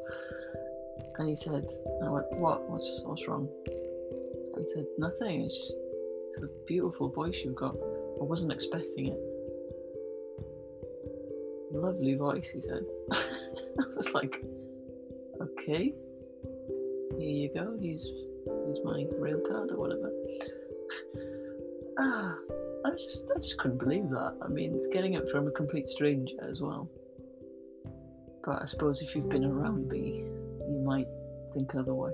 and 1.18 1.28
he 1.28 1.36
said, 1.36 1.66
and 2.00 2.08
"I 2.08 2.10
went, 2.10 2.32
what? 2.32 2.68
What's 2.70 3.02
what's 3.04 3.26
wrong?" 3.28 3.48
And 3.66 4.58
he 4.58 4.66
said, 4.72 4.86
"Nothing. 4.98 5.42
It's 5.42 5.56
just 5.56 5.78
a 6.42 6.48
beautiful 6.66 7.10
voice 7.10 7.42
you've 7.44 7.56
got. 7.56 7.74
I 7.74 8.24
wasn't 8.24 8.52
expecting 8.52 9.08
it." 9.08 9.33
Lovely 11.74 12.14
voice, 12.14 12.50
he 12.50 12.60
said. 12.60 12.84
I 13.12 13.96
was 13.96 14.14
like, 14.14 14.44
okay, 15.40 15.92
here 17.18 17.20
you 17.20 17.50
go. 17.52 17.76
Here's, 17.80 18.08
here's 18.46 18.78
my 18.84 19.04
rail 19.18 19.40
card 19.48 19.72
or 19.72 19.76
whatever. 19.76 20.10
ah, 21.98 22.36
I 22.86 22.90
just, 22.90 23.24
I 23.34 23.40
just 23.40 23.58
couldn't 23.58 23.78
believe 23.78 24.08
that. 24.10 24.36
I 24.40 24.48
mean, 24.48 24.88
getting 24.92 25.14
it 25.14 25.28
from 25.30 25.48
a 25.48 25.50
complete 25.50 25.88
stranger 25.88 26.36
as 26.48 26.60
well. 26.60 26.88
But 28.44 28.62
I 28.62 28.66
suppose 28.66 29.02
if 29.02 29.16
you've 29.16 29.28
been 29.28 29.44
around 29.44 29.88
me, 29.88 30.18
you 30.68 30.82
might 30.86 31.08
think 31.54 31.74
otherwise. 31.74 32.12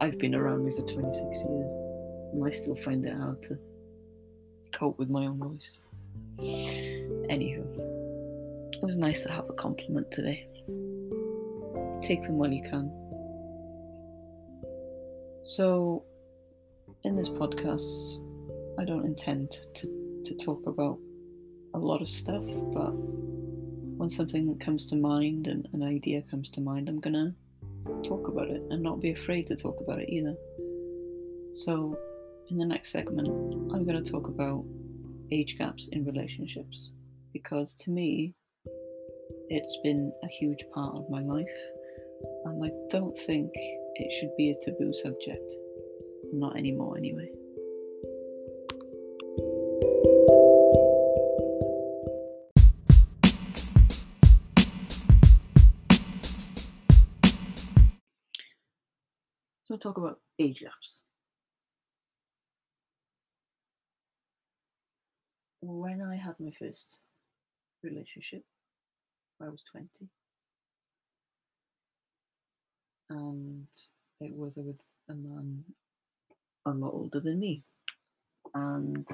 I've 0.00 0.18
been 0.18 0.34
around 0.34 0.64
me 0.64 0.72
for 0.74 0.82
26 0.82 1.22
years, 1.22 1.72
and 2.32 2.44
I 2.44 2.50
still 2.50 2.76
find 2.76 3.04
it 3.04 3.14
hard 3.14 3.42
to 3.42 3.58
cope 4.72 4.98
with 4.98 5.08
my 5.08 5.26
own 5.26 5.38
voice. 5.38 5.82
Anywho, 6.38 7.97
it 8.80 8.84
was 8.84 8.96
nice 8.96 9.22
to 9.24 9.32
have 9.32 9.48
a 9.50 9.52
compliment 9.54 10.10
today. 10.12 10.46
Take 12.02 12.22
them 12.22 12.38
while 12.38 12.52
you 12.52 12.62
can. 12.62 12.92
So, 15.42 16.04
in 17.02 17.16
this 17.16 17.28
podcast, 17.28 18.22
I 18.78 18.84
don't 18.84 19.04
intend 19.04 19.50
to, 19.50 20.22
to 20.24 20.34
talk 20.36 20.66
about 20.66 20.98
a 21.74 21.78
lot 21.78 22.00
of 22.00 22.08
stuff, 22.08 22.44
but 22.72 22.92
when 23.98 24.08
something 24.08 24.56
comes 24.58 24.86
to 24.86 24.96
mind 24.96 25.48
and 25.48 25.68
an 25.72 25.82
idea 25.82 26.22
comes 26.22 26.48
to 26.50 26.60
mind, 26.60 26.88
I'm 26.88 27.00
gonna 27.00 27.34
talk 28.04 28.28
about 28.28 28.48
it 28.48 28.62
and 28.70 28.80
not 28.80 29.00
be 29.00 29.10
afraid 29.10 29.48
to 29.48 29.56
talk 29.56 29.80
about 29.80 30.00
it 30.00 30.08
either. 30.08 30.36
So, 31.52 31.98
in 32.48 32.58
the 32.58 32.66
next 32.66 32.92
segment, 32.92 33.26
I'm 33.72 33.84
gonna 33.84 34.04
talk 34.04 34.28
about 34.28 34.64
age 35.32 35.58
gaps 35.58 35.88
in 35.88 36.04
relationships 36.04 36.90
because 37.32 37.74
to 37.74 37.90
me, 37.90 38.34
it's 39.50 39.78
been 39.82 40.12
a 40.22 40.28
huge 40.28 40.64
part 40.74 40.96
of 40.96 41.08
my 41.08 41.20
life, 41.22 41.58
and 42.44 42.62
I 42.62 42.70
don't 42.90 43.16
think 43.16 43.50
it 43.54 44.12
should 44.12 44.36
be 44.36 44.50
a 44.50 44.54
taboo 44.64 44.92
subject. 44.92 45.54
Not 46.32 46.56
anymore, 46.56 46.98
anyway. 46.98 47.28
So 59.62 59.74
we'll 59.74 59.78
talk 59.78 59.96
about 59.96 60.20
age 60.38 60.60
gaps. 60.60 61.02
When 65.60 66.02
I 66.02 66.16
had 66.16 66.34
my 66.38 66.50
first 66.50 67.00
relationship, 67.82 68.44
I 69.40 69.48
was 69.48 69.62
20. 69.62 69.88
And 73.10 73.66
it 74.20 74.36
was 74.36 74.56
with 74.56 74.80
a 75.08 75.14
man 75.14 75.64
a 76.66 76.70
lot 76.70 76.92
older 76.92 77.20
than 77.20 77.38
me. 77.38 77.62
And 78.54 79.06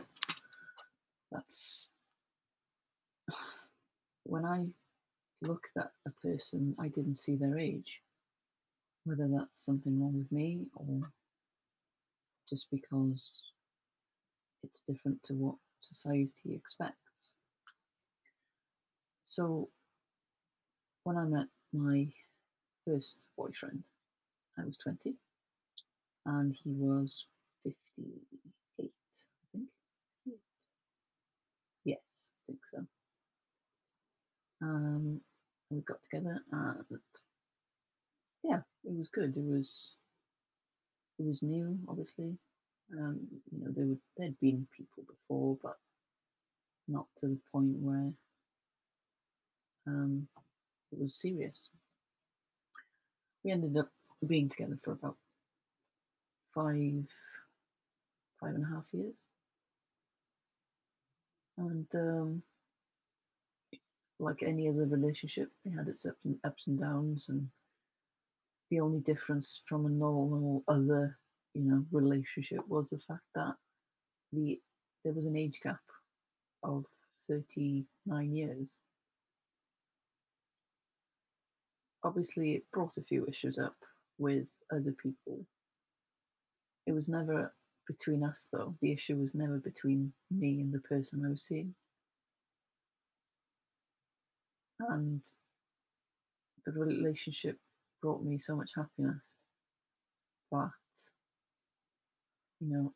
that's 1.31 1.91
when 4.25 4.45
I 4.45 4.67
looked 5.43 5.77
at 5.77 5.93
a 6.07 6.11
person, 6.11 6.75
I 6.79 6.89
didn't 6.89 7.17
see 7.17 7.37
their 7.37 7.59
age. 7.59 8.01
Whether 9.05 9.29
that's 9.29 9.65
something 9.65 10.01
wrong 10.01 10.17
with 10.17 10.33
me 10.33 10.67
or 10.75 11.13
just 12.49 12.67
because 12.71 13.31
it's 14.63 14.81
different 14.81 15.23
to 15.25 15.35
what 15.35 15.57
society 15.81 16.55
expects. 16.55 17.35
So 19.25 19.69
when 21.05 21.17
I 21.17 21.25
met 21.25 21.47
my 21.73 22.09
first 22.87 23.27
boyfriend, 23.37 23.85
I 24.59 24.65
was 24.65 24.79
20 24.79 25.15
and 26.27 26.57
he 26.65 26.71
was 26.73 27.27
58, 27.65 28.11
I 28.79 28.89
think. 29.53 29.69
Yes, 31.85 31.99
I 32.01 32.41
think 32.47 32.59
so. 32.73 32.87
Um, 34.63 35.21
we 35.71 35.81
got 35.81 36.03
together 36.03 36.41
and 36.51 37.01
yeah, 38.43 38.61
it 38.85 38.97
was 38.97 39.09
good. 39.09 39.37
It 39.37 39.45
was 39.45 39.91
it 41.19 41.27
was 41.27 41.43
new, 41.43 41.79
obviously. 41.89 42.37
Um, 42.93 43.21
you 43.51 43.65
know, 43.65 43.73
there 43.75 43.87
were 43.87 43.99
there'd 44.17 44.39
been 44.41 44.67
people 44.77 45.05
before, 45.07 45.57
but 45.63 45.77
not 46.87 47.07
to 47.19 47.27
the 47.29 47.39
point 47.51 47.77
where 47.81 48.13
um, 49.87 50.29
it 50.95 51.03
was 51.03 51.17
serious. 51.17 51.69
We 53.43 53.51
ended 53.51 53.77
up 53.77 53.91
being 54.27 54.49
together 54.49 54.79
for 54.83 54.93
about 54.93 55.17
five, 56.55 57.05
five 58.41 58.55
and 58.55 58.65
a 58.65 58.69
half 58.69 58.85
years. 58.93 59.19
And 61.59 61.87
um, 61.95 62.43
like 64.19 64.43
any 64.43 64.69
other 64.69 64.87
relationship, 64.87 65.51
it 65.65 65.71
had 65.71 65.89
its 65.89 66.07
ups 66.07 66.19
and, 66.25 66.39
ups 66.45 66.67
and 66.67 66.79
downs. 66.79 67.29
And 67.29 67.49
the 68.71 68.81
only 68.81 69.01
difference 69.01 69.63
from 69.69 69.87
a 69.87 69.91
normal 69.91 70.65
other, 70.69 71.19
you 71.55 71.63
know, 71.63 71.85
relationship 71.91 72.61
was 72.69 72.91
the 72.91 72.99
fact 73.07 73.25
that 73.35 73.55
the 74.33 74.61
there 75.05 75.13
was 75.13 75.27
an 75.27 75.37
age 75.37 75.61
gap 75.63 75.81
of 76.63 76.85
39 77.29 78.35
years. 78.35 78.75
Obviously 82.05 82.53
it 82.53 82.71
brought 82.73 82.97
a 82.99 83.03
few 83.03 83.27
issues 83.27 83.59
up 83.59 83.77
with 84.19 84.47
other 84.71 84.95
people. 85.03 85.47
It 86.87 86.93
was 86.93 87.09
never 87.09 87.53
between 87.89 88.23
us, 88.23 88.47
though. 88.53 88.77
The 88.81 88.93
issue 88.93 89.17
was 89.17 89.35
never 89.35 89.59
between 89.59 90.13
me 90.31 90.61
and 90.61 90.73
the 90.73 90.81
person 90.81 91.25
I 91.25 91.31
was 91.31 91.43
seeing. 91.43 91.75
And 94.81 95.23
the 96.67 96.73
relationship 96.73 97.59
brought 98.03 98.23
me 98.23 98.39
so 98.39 98.55
much 98.55 98.73
happiness 98.77 99.43
that, 100.53 100.71
you 102.61 102.69
know, 102.69 102.93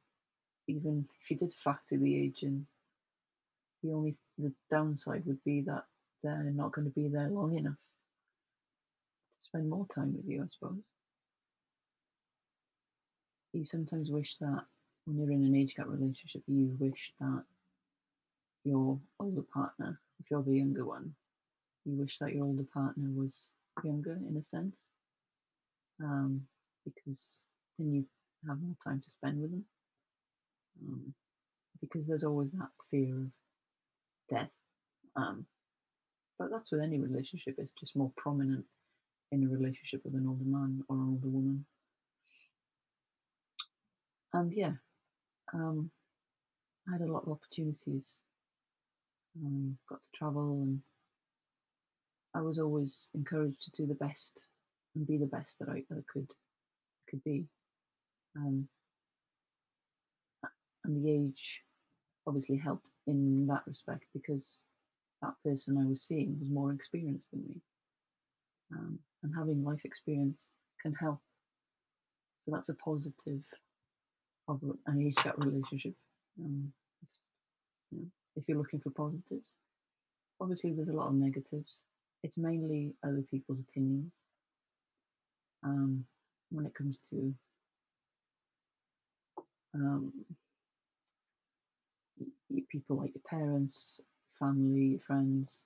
even 0.66 1.06
if 1.22 1.30
you 1.30 1.36
did 1.38 1.54
factor 1.54 1.96
the 1.96 2.16
age 2.16 2.42
in, 2.42 2.66
the 3.82 3.92
only 3.92 4.16
the 4.36 4.52
downside 4.70 5.24
would 5.24 5.42
be 5.44 5.62
that 5.62 5.84
they're 6.22 6.52
not 6.54 6.72
going 6.72 6.86
to 6.86 6.92
be 6.92 7.08
there 7.08 7.28
long 7.28 7.56
enough 7.56 7.76
spend 9.48 9.68
more 9.68 9.86
time 9.94 10.14
with 10.14 10.26
you, 10.26 10.42
I 10.42 10.46
suppose. 10.46 10.78
You 13.52 13.64
sometimes 13.64 14.10
wish 14.10 14.36
that 14.40 14.64
when 15.04 15.18
you're 15.18 15.32
in 15.32 15.44
an 15.44 15.56
age 15.56 15.74
gap 15.74 15.86
relationship, 15.88 16.42
you 16.46 16.76
wish 16.78 17.12
that 17.20 17.44
your 18.64 18.98
older 19.18 19.42
partner, 19.42 20.00
if 20.20 20.30
you're 20.30 20.42
the 20.42 20.52
younger 20.52 20.84
one, 20.84 21.14
you 21.84 21.96
wish 21.96 22.18
that 22.18 22.34
your 22.34 22.44
older 22.44 22.66
partner 22.72 23.08
was 23.14 23.54
younger 23.82 24.18
in 24.28 24.36
a 24.36 24.44
sense, 24.44 24.90
um, 26.02 26.42
because 26.84 27.42
then 27.78 27.92
you 27.92 28.04
have 28.46 28.60
more 28.60 28.76
time 28.84 29.00
to 29.00 29.10
spend 29.10 29.40
with 29.40 29.50
them. 29.50 29.64
Um, 30.86 31.14
because 31.80 32.06
there's 32.06 32.24
always 32.24 32.50
that 32.52 32.68
fear 32.90 33.14
of 33.14 33.26
death. 34.30 34.50
Um, 35.16 35.46
but 36.38 36.50
that's 36.50 36.70
with 36.70 36.82
any 36.82 36.98
relationship, 36.98 37.54
it's 37.58 37.72
just 37.72 37.96
more 37.96 38.12
prominent 38.16 38.64
in 39.30 39.44
a 39.44 39.48
relationship 39.48 40.02
with 40.04 40.14
an 40.14 40.26
older 40.26 40.44
man 40.44 40.82
or 40.88 40.96
an 40.96 41.08
older 41.08 41.28
woman. 41.28 41.64
And 44.32 44.52
yeah, 44.52 44.72
um, 45.54 45.90
I 46.88 46.92
had 46.92 47.00
a 47.02 47.12
lot 47.12 47.24
of 47.24 47.32
opportunities. 47.32 48.14
Um, 49.36 49.78
got 49.88 50.02
to 50.02 50.08
travel, 50.14 50.62
and 50.62 50.80
I 52.34 52.40
was 52.40 52.58
always 52.58 53.08
encouraged 53.14 53.62
to 53.62 53.70
do 53.70 53.86
the 53.86 53.94
best 53.94 54.48
and 54.94 55.06
be 55.06 55.16
the 55.16 55.26
best 55.26 55.58
that 55.58 55.68
I, 55.68 55.84
that 55.88 55.98
I 55.98 56.12
could 56.12 56.28
could 57.08 57.22
be. 57.24 57.46
Um, 58.36 58.68
and 60.84 61.04
the 61.04 61.10
age 61.10 61.62
obviously 62.26 62.56
helped 62.56 62.88
in 63.06 63.46
that 63.46 63.62
respect 63.66 64.04
because 64.12 64.62
that 65.22 65.34
person 65.44 65.78
I 65.78 65.88
was 65.88 66.02
seeing 66.02 66.38
was 66.38 66.50
more 66.50 66.72
experienced 66.72 67.30
than 67.30 67.42
me. 67.42 67.60
Um, 68.72 68.98
and 69.22 69.32
having 69.36 69.64
life 69.64 69.84
experience 69.84 70.48
can 70.82 70.94
help. 70.94 71.20
So 72.40 72.52
that's 72.54 72.68
a 72.68 72.74
positive 72.74 73.42
of 74.48 74.62
an 74.86 75.00
age 75.00 75.16
gap 75.16 75.34
relationship. 75.38 75.94
Um, 76.40 76.72
you 77.90 77.98
know, 77.98 78.06
if 78.36 78.48
you're 78.48 78.58
looking 78.58 78.80
for 78.80 78.90
positives, 78.90 79.54
obviously 80.40 80.72
there's 80.72 80.88
a 80.88 80.94
lot 80.94 81.08
of 81.08 81.14
negatives. 81.14 81.82
It's 82.22 82.38
mainly 82.38 82.94
other 83.04 83.22
people's 83.30 83.60
opinions. 83.60 84.16
Um, 85.64 86.04
when 86.50 86.64
it 86.64 86.74
comes 86.74 87.00
to 87.10 87.34
um, 89.74 90.12
people 92.70 92.96
like 92.96 93.12
your 93.14 93.22
parents, 93.28 94.00
family, 94.38 95.00
friends, 95.06 95.64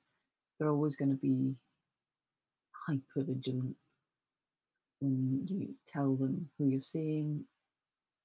they're 0.58 0.70
always 0.70 0.96
going 0.96 1.10
to 1.10 1.16
be 1.16 1.54
hyper 2.86 3.24
vigilant 3.26 3.76
when 5.00 5.46
you 5.48 5.74
tell 5.88 6.14
them 6.14 6.48
who 6.56 6.68
you're 6.68 6.80
seeing, 6.80 7.44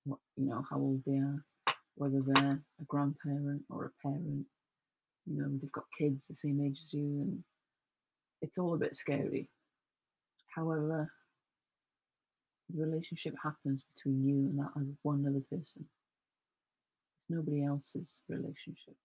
what 0.06 0.20
you 0.36 0.46
know, 0.46 0.64
how 0.70 0.78
old 0.78 1.02
they 1.06 1.18
are, 1.18 1.44
whether 1.96 2.22
they're 2.22 2.62
a 2.80 2.84
grandparent 2.86 3.64
or 3.70 3.86
a 3.86 4.08
parent. 4.08 4.46
You 5.26 5.42
know, 5.42 5.50
they've 5.60 5.72
got 5.72 5.86
kids 5.98 6.28
the 6.28 6.36
same 6.36 6.62
age 6.62 6.80
as 6.82 6.94
you, 6.94 7.04
and 7.04 7.44
it's 8.42 8.58
all 8.58 8.76
a 8.76 8.78
bit 8.78 8.96
scary. 8.96 9.50
However, 10.56 11.12
the 12.70 12.86
relationship 12.86 13.34
happens 13.42 13.84
between 13.96 14.26
you 14.26 14.36
and 14.36 14.60
that 14.60 14.72
other, 14.76 14.94
one 15.02 15.26
other 15.28 15.44
person. 15.50 15.86
It's 17.18 17.26
nobody 17.30 17.66
else's 17.66 18.22
relationship. 18.30 18.96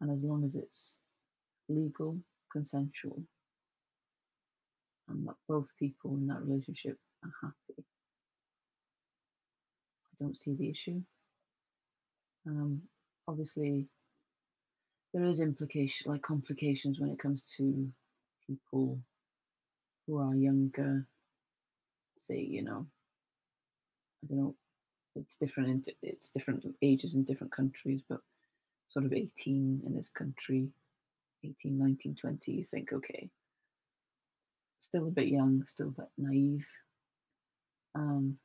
And 0.00 0.10
as 0.10 0.24
long 0.24 0.44
as 0.44 0.54
it's 0.54 0.98
legal, 1.68 2.18
consensual, 2.52 3.22
and 5.08 5.26
that 5.26 5.36
both 5.48 5.68
people 5.78 6.14
in 6.14 6.26
that 6.26 6.42
relationship 6.42 6.98
are 7.22 7.32
happy, 7.42 7.84
I 10.18 10.24
don't 10.24 10.36
see 10.36 10.54
the 10.54 10.70
issue. 10.70 11.02
Um, 12.46 12.82
obviously, 13.26 13.86
there 15.12 15.24
is 15.24 15.40
implication, 15.40 16.10
like 16.10 16.22
complications 16.22 17.00
when 17.00 17.10
it 17.10 17.18
comes 17.18 17.52
to 17.56 17.88
people 18.46 19.00
who 20.06 20.18
are 20.18 20.34
younger. 20.34 21.06
Say, 22.16 22.40
you 22.40 22.62
know, 22.62 22.86
I 24.22 24.26
don't 24.28 24.38
know, 24.38 24.54
it's 25.14 25.36
different. 25.36 25.68
In, 25.68 25.94
it's 26.02 26.30
different 26.30 26.64
ages 26.82 27.14
in 27.14 27.24
different 27.24 27.52
countries, 27.52 28.02
but 28.08 28.20
sort 28.88 29.04
of 29.04 29.12
18 29.12 29.82
in 29.84 29.96
this 29.96 30.08
country, 30.08 30.68
18, 31.44 31.78
19, 31.78 32.14
20, 32.14 32.52
you 32.52 32.64
think, 32.64 32.92
okay, 32.92 33.30
still 34.80 35.06
a 35.06 35.10
bit 35.10 35.28
young, 35.28 35.64
still 35.64 35.88
a 35.88 36.00
bit 36.02 36.08
naive. 36.18 36.66
Um, 37.94 38.38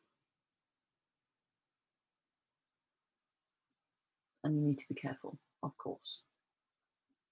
and 4.44 4.56
you 4.56 4.62
need 4.62 4.80
to 4.80 4.88
be 4.88 4.96
careful, 4.96 5.38
of 5.62 5.78
course. 5.78 6.22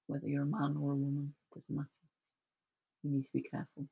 Whether 0.07 0.27
you're 0.27 0.43
a 0.43 0.45
man 0.45 0.75
or 0.79 0.91
a 0.91 0.95
woman, 0.95 1.33
doesn't 1.53 1.75
matter. 1.75 1.87
You 3.03 3.11
need 3.11 3.23
to 3.23 3.33
be 3.33 3.41
careful. 3.41 3.85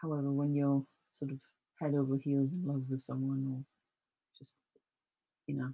However, 0.00 0.30
when 0.32 0.54
you're 0.54 0.84
sort 1.12 1.32
of 1.32 1.38
head 1.80 1.94
over 1.94 2.16
heels 2.16 2.50
in 2.52 2.66
love 2.66 2.82
with 2.88 3.00
someone, 3.00 3.46
or 3.50 3.64
just, 4.38 4.56
you 5.46 5.54
know, 5.54 5.70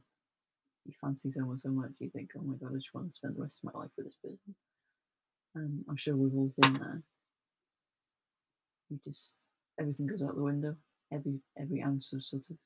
you 0.85 0.93
fancy 1.01 1.31
someone 1.31 1.59
so 1.59 1.71
much, 1.71 1.91
you 1.99 2.11
think, 2.11 2.31
oh 2.37 2.43
my 2.43 2.55
god, 2.55 2.73
I 2.73 2.77
just 2.77 2.95
want 2.95 3.09
to 3.09 3.15
spend 3.15 3.37
the 3.37 3.43
rest 3.43 3.61
of 3.63 3.73
my 3.73 3.81
life 3.81 3.91
with 3.97 4.07
this 4.07 4.17
person. 4.17 4.55
Um, 5.55 5.85
I'm 5.89 5.97
sure 5.97 6.17
we've 6.17 6.35
all 6.35 6.53
been 6.61 6.75
there. 6.75 7.03
You 8.93 8.99
just 9.03 9.37
everything 9.81 10.07
goes 10.07 10.23
out 10.23 10.37
the 10.37 10.43
window. 10.43 10.77
Every 11.11 11.41
every 11.59 11.83
ounce 11.83 12.13
of 12.13 12.23
sort 12.23 12.51
of 12.51 12.57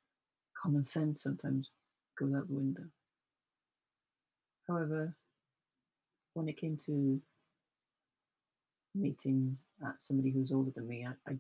common 0.61 0.83
sense 0.83 1.23
sometimes 1.23 1.77
goes 2.19 2.35
out 2.35 2.49
the 2.49 2.55
window. 2.55 2.83
However, 4.67 5.15
when 6.35 6.49
it 6.49 6.57
came 6.57 6.77
to 6.87 7.21
meeting 8.93 9.57
uh, 9.85 9.93
somebody 10.01 10.33
who 10.33 10.41
was 10.41 10.53
older 10.53 10.73
than 10.75 10.89
me, 10.89 11.07
I, 11.07 11.31
I 11.31 11.37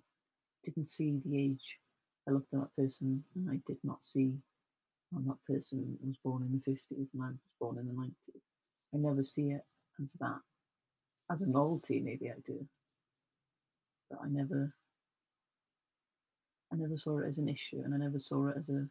didn't 0.64 0.88
see 0.88 1.18
the 1.24 1.36
age. 1.36 1.78
I 2.28 2.30
looked 2.30 2.54
at 2.54 2.60
that 2.60 2.76
person 2.80 3.24
and 3.34 3.50
I 3.50 3.58
did 3.66 3.78
not 3.82 4.04
see 4.04 4.34
well, 5.10 5.22
that 5.26 5.52
person 5.52 5.98
was 6.04 6.16
born 6.24 6.42
in 6.42 6.52
the 6.52 6.70
50s 6.70 7.08
and 7.12 7.22
I 7.22 7.28
was 7.28 7.36
born 7.60 7.78
in 7.78 7.88
the 7.88 7.92
90s. 7.92 8.40
I 8.94 8.98
never 8.98 9.24
see 9.24 9.50
it 9.50 9.64
as 10.02 10.12
that. 10.14 10.40
As 11.30 11.42
a 11.42 11.48
novelty, 11.48 12.00
maybe 12.00 12.30
I 12.30 12.34
do. 12.44 12.66
But 14.10 14.20
I 14.22 14.28
never 14.28 14.74
I 16.72 16.76
never 16.76 16.96
saw 16.96 17.18
it 17.18 17.28
as 17.28 17.38
an 17.38 17.48
issue 17.48 17.82
and 17.84 17.94
I 17.94 17.98
never 17.98 18.18
saw 18.18 18.48
it 18.48 18.56
as 18.58 18.68
a 18.68 18.86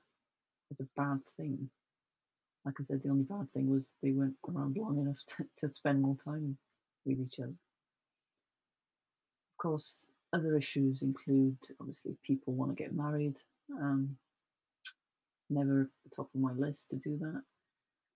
as 0.72 0.80
a 0.80 0.88
bad 0.96 1.20
thing. 1.38 1.70
Like 2.66 2.76
I 2.80 2.84
said, 2.84 3.02
the 3.04 3.10
only 3.10 3.24
bad 3.24 3.52
thing 3.52 3.70
was 3.70 3.86
they 4.02 4.12
weren't 4.12 4.38
around 4.48 4.78
long 4.78 5.00
enough 5.00 5.20
to, 5.38 5.46
to 5.60 5.74
spend 5.74 6.02
more 6.02 6.18
time 6.18 6.58
with 7.06 7.20
each 7.20 7.40
other. 7.40 7.50
Of 7.50 9.58
course, 9.58 10.08
other 10.34 10.58
issues 10.58 11.02
include 11.02 11.58
obviously 11.80 12.18
people 12.24 12.54
want 12.54 12.76
to 12.76 12.84
get 12.84 12.94
married. 12.94 13.38
Um, 13.72 14.18
never 15.50 15.82
at 15.82 15.88
the 16.04 16.16
top 16.16 16.30
of 16.34 16.42
my 16.42 16.52
list 16.54 16.90
to 16.90 16.96
do 16.96 17.18
that. 17.20 17.42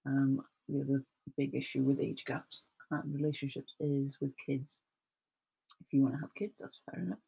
Um, 0.06 0.42
the 0.68 0.82
other 0.82 1.04
big 1.38 1.56
issue 1.56 1.82
with 1.82 2.00
age 2.00 2.24
gaps 2.26 2.66
and 2.92 3.14
relationships 3.14 3.76
is 3.80 4.18
with 4.20 4.34
kids. 4.44 4.80
If 5.82 5.94
you 5.94 6.02
want 6.02 6.16
to 6.16 6.22
have 6.22 6.34
kids, 6.36 6.60
that's 6.60 6.80
fair 6.90 7.02
enough. 7.02 7.20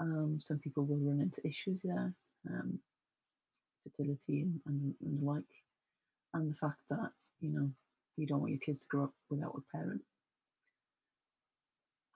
Um, 0.00 0.38
some 0.40 0.58
people 0.58 0.84
will 0.84 0.98
run 0.98 1.20
into 1.20 1.46
issues 1.46 1.80
there, 1.82 2.12
um, 2.48 2.78
fertility 3.82 4.42
and, 4.42 4.60
and, 4.66 4.94
and 5.00 5.20
the 5.20 5.24
like, 5.24 5.44
and 6.34 6.50
the 6.50 6.56
fact 6.56 6.80
that 6.90 7.10
you 7.40 7.50
know 7.50 7.70
you 8.16 8.26
don't 8.26 8.40
want 8.40 8.52
your 8.52 8.60
kids 8.60 8.80
to 8.80 8.88
grow 8.88 9.04
up 9.04 9.12
without 9.30 9.56
a 9.56 9.76
parent. 9.76 10.02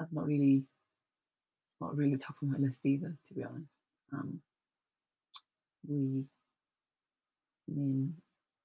I've 0.00 0.12
not 0.12 0.26
really, 0.26 0.64
not 1.80 1.96
really 1.96 2.16
top 2.16 2.36
of 2.42 2.48
my 2.48 2.58
list 2.58 2.84
either, 2.84 3.16
to 3.28 3.34
be 3.34 3.44
honest. 3.44 3.82
Um, 4.12 4.40
we 5.88 6.24
me 7.68 8.08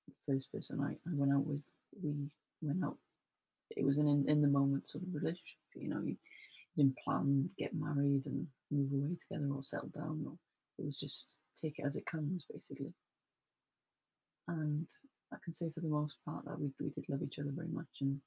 the 0.07 0.33
first 0.33 0.51
person 0.51 0.81
I, 0.81 0.93
I 1.09 1.13
went 1.13 1.33
out 1.33 1.45
with, 1.45 1.61
we 2.01 2.13
went 2.61 2.83
out. 2.83 2.97
It 3.75 3.85
was 3.85 3.97
an 3.97 4.07
in, 4.07 4.29
in 4.29 4.41
the 4.41 4.47
moment 4.47 4.89
sort 4.89 5.03
of 5.03 5.13
relationship. 5.13 5.57
You 5.75 5.89
know, 5.89 6.01
you, 6.03 6.15
didn't 6.75 6.97
plan 6.97 7.49
get 7.57 7.73
married 7.73 8.23
and 8.25 8.47
move 8.71 8.91
away 8.93 9.15
together 9.19 9.51
or 9.53 9.63
settle 9.63 9.89
down. 9.89 10.23
Or 10.25 10.33
it 10.79 10.85
was 10.85 10.97
just 10.97 11.35
take 11.59 11.79
it 11.79 11.85
as 11.85 11.95
it 11.95 12.05
comes, 12.05 12.45
basically. 12.51 12.93
And 14.47 14.87
I 15.31 15.37
can 15.43 15.53
say 15.53 15.71
for 15.73 15.81
the 15.81 15.87
most 15.87 16.17
part 16.25 16.45
that 16.45 16.59
we 16.59 16.71
we 16.79 16.89
did 16.89 17.05
love 17.09 17.21
each 17.23 17.39
other 17.39 17.51
very 17.53 17.69
much, 17.69 18.01
and 18.01 18.19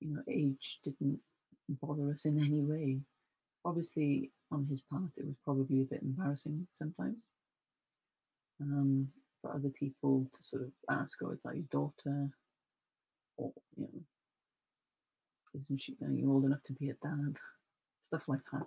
you 0.00 0.14
know, 0.14 0.22
age 0.28 0.78
didn't 0.84 1.20
bother 1.68 2.10
us 2.10 2.24
in 2.24 2.38
any 2.38 2.60
way. 2.60 2.98
Obviously, 3.64 4.30
on 4.50 4.66
his 4.70 4.80
part, 4.80 5.10
it 5.16 5.26
was 5.26 5.36
probably 5.44 5.82
a 5.82 5.84
bit 5.84 6.02
embarrassing 6.02 6.66
sometimes. 6.74 7.24
Um, 8.60 9.08
for 9.40 9.54
other 9.54 9.68
people 9.68 10.28
to 10.32 10.44
sort 10.44 10.62
of 10.62 10.72
ask, 10.90 11.18
"Oh, 11.22 11.30
is 11.30 11.42
that 11.44 11.56
your 11.56 11.66
daughter?" 11.70 12.30
Or 13.36 13.52
you 13.76 13.84
know, 13.84 14.02
isn't 15.58 15.80
she 15.80 15.96
are 16.02 16.10
you 16.10 16.30
old 16.30 16.44
enough 16.44 16.62
to 16.64 16.72
be 16.72 16.90
a 16.90 16.94
dad? 16.94 17.36
Stuff 18.00 18.22
like 18.28 18.40
that. 18.52 18.66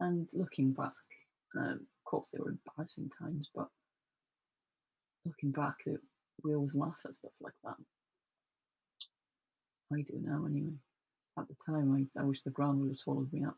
And 0.00 0.28
looking 0.32 0.72
back, 0.72 0.92
um, 1.56 1.80
of 1.80 2.04
course, 2.04 2.28
they 2.32 2.38
were 2.38 2.50
embarrassing 2.50 3.10
times, 3.18 3.50
but 3.54 3.68
looking 5.24 5.50
back, 5.50 5.76
it, 5.86 6.00
we 6.42 6.54
always 6.54 6.74
laugh 6.74 6.96
at 7.04 7.14
stuff 7.14 7.32
like 7.40 7.54
that. 7.64 7.76
I 9.92 10.02
do 10.02 10.20
now, 10.20 10.44
anyway. 10.46 10.74
At 11.38 11.48
the 11.48 11.54
time, 11.66 12.08
I, 12.16 12.20
I 12.20 12.24
wish 12.24 12.42
the 12.42 12.50
ground 12.50 12.80
would 12.80 12.90
have 12.90 12.98
swallowed 12.98 13.32
me 13.32 13.44
up. 13.44 13.56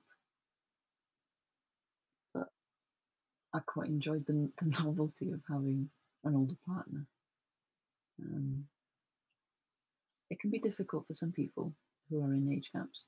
But 2.35 2.49
I 3.55 3.61
quite 3.61 3.89
enjoyed 3.89 4.27
the, 4.27 4.51
the 4.61 4.83
novelty 4.85 5.33
of 5.33 5.41
having 5.49 5.91
an 6.25 6.35
older 6.35 6.57
partner. 6.67 7.07
Um, 8.21 8.65
it 10.31 10.41
can 10.41 10.51
be 10.51 10.59
difficult 10.59 11.07
for 11.07 11.15
some 11.15 11.33
people 11.33 11.73
who 12.09 12.23
are 12.23 12.35
in 12.35 12.53
age 12.53 12.71
gaps. 12.75 13.07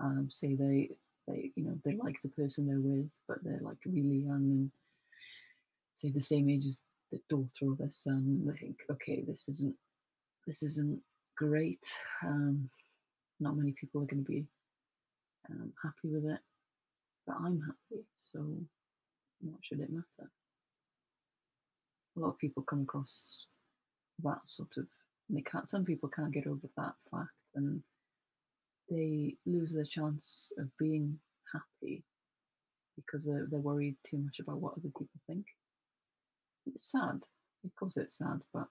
Um, 0.00 0.28
say 0.30 0.54
they 0.54 0.90
they 1.26 1.52
you 1.54 1.64
know 1.64 1.78
they 1.84 1.96
like 1.96 2.16
the 2.22 2.30
person 2.30 2.66
they're 2.66 2.80
with, 2.80 3.10
but 3.28 3.38
they're 3.42 3.60
like 3.62 3.78
really 3.86 4.24
young 4.24 4.42
and 4.50 4.70
say 5.94 6.10
the 6.10 6.22
same 6.22 6.48
age 6.48 6.64
as 6.66 6.80
the 7.12 7.20
daughter 7.28 7.66
or 7.70 7.76
their 7.76 7.90
son. 7.90 8.42
They 8.46 8.58
think, 8.58 8.76
okay, 8.90 9.22
this 9.26 9.48
isn't 9.48 9.76
this 10.46 10.62
isn't 10.62 11.00
great. 11.36 11.86
Um, 12.24 12.70
not 13.40 13.56
many 13.56 13.72
people 13.72 14.02
are 14.02 14.06
going 14.06 14.24
to 14.24 14.30
be 14.30 14.46
um, 15.50 15.72
happy 15.82 16.12
with 16.12 16.24
it, 16.24 16.40
but 17.26 17.36
I'm 17.36 17.60
happy, 17.60 18.04
so 18.16 18.38
what 19.40 19.60
should 19.62 19.80
it 19.80 19.90
matter? 19.90 20.30
A 22.16 22.20
lot 22.20 22.30
of 22.30 22.38
people 22.38 22.62
come 22.62 22.82
across 22.82 23.46
that 24.22 24.40
sort 24.44 24.70
of. 24.76 24.86
They 25.28 25.42
can't. 25.42 25.68
Some 25.68 25.84
people 25.84 26.08
can't 26.08 26.32
get 26.32 26.46
over 26.46 26.68
that 26.76 26.94
fact, 27.10 27.30
and 27.54 27.82
they 28.90 29.36
lose 29.46 29.72
their 29.72 29.84
chance 29.84 30.52
of 30.58 30.68
being 30.78 31.18
happy 31.52 32.02
because 32.96 33.24
they're, 33.24 33.46
they're 33.50 33.60
worried 33.60 33.96
too 34.04 34.18
much 34.18 34.40
about 34.40 34.60
what 34.60 34.72
other 34.72 34.88
people 34.88 35.06
think. 35.26 35.46
It's 36.66 36.90
sad. 36.90 37.22
Of 37.64 37.74
course, 37.78 37.96
it's 37.96 38.18
sad, 38.18 38.40
but 38.52 38.66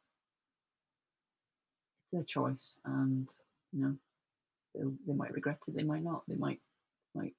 it's 2.04 2.12
their 2.12 2.24
choice, 2.24 2.78
and 2.86 3.28
you 3.72 3.82
know 3.82 3.96
they 5.06 5.14
might 5.14 5.34
regret 5.34 5.60
it. 5.68 5.76
They 5.76 5.84
might 5.84 6.04
not. 6.04 6.24
They 6.28 6.36
might 6.36 6.60
might 7.16 7.34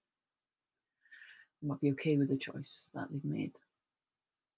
they 1.60 1.68
might 1.68 1.80
be 1.80 1.90
okay 1.92 2.16
with 2.16 2.28
the 2.28 2.36
choice 2.36 2.90
that 2.94 3.08
they've 3.10 3.24
made. 3.24 3.52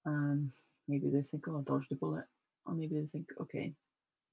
Um, 0.05 0.53
maybe 0.89 1.09
they 1.09 1.23
think, 1.23 1.47
"Oh, 1.49 1.59
I 1.59 1.63
dodged 1.63 1.93
a 1.93 1.95
bullet," 1.95 2.27
or 2.67 2.75
maybe 2.75 2.99
they 3.01 3.07
think, 3.07 3.31
"Okay, 3.41 3.75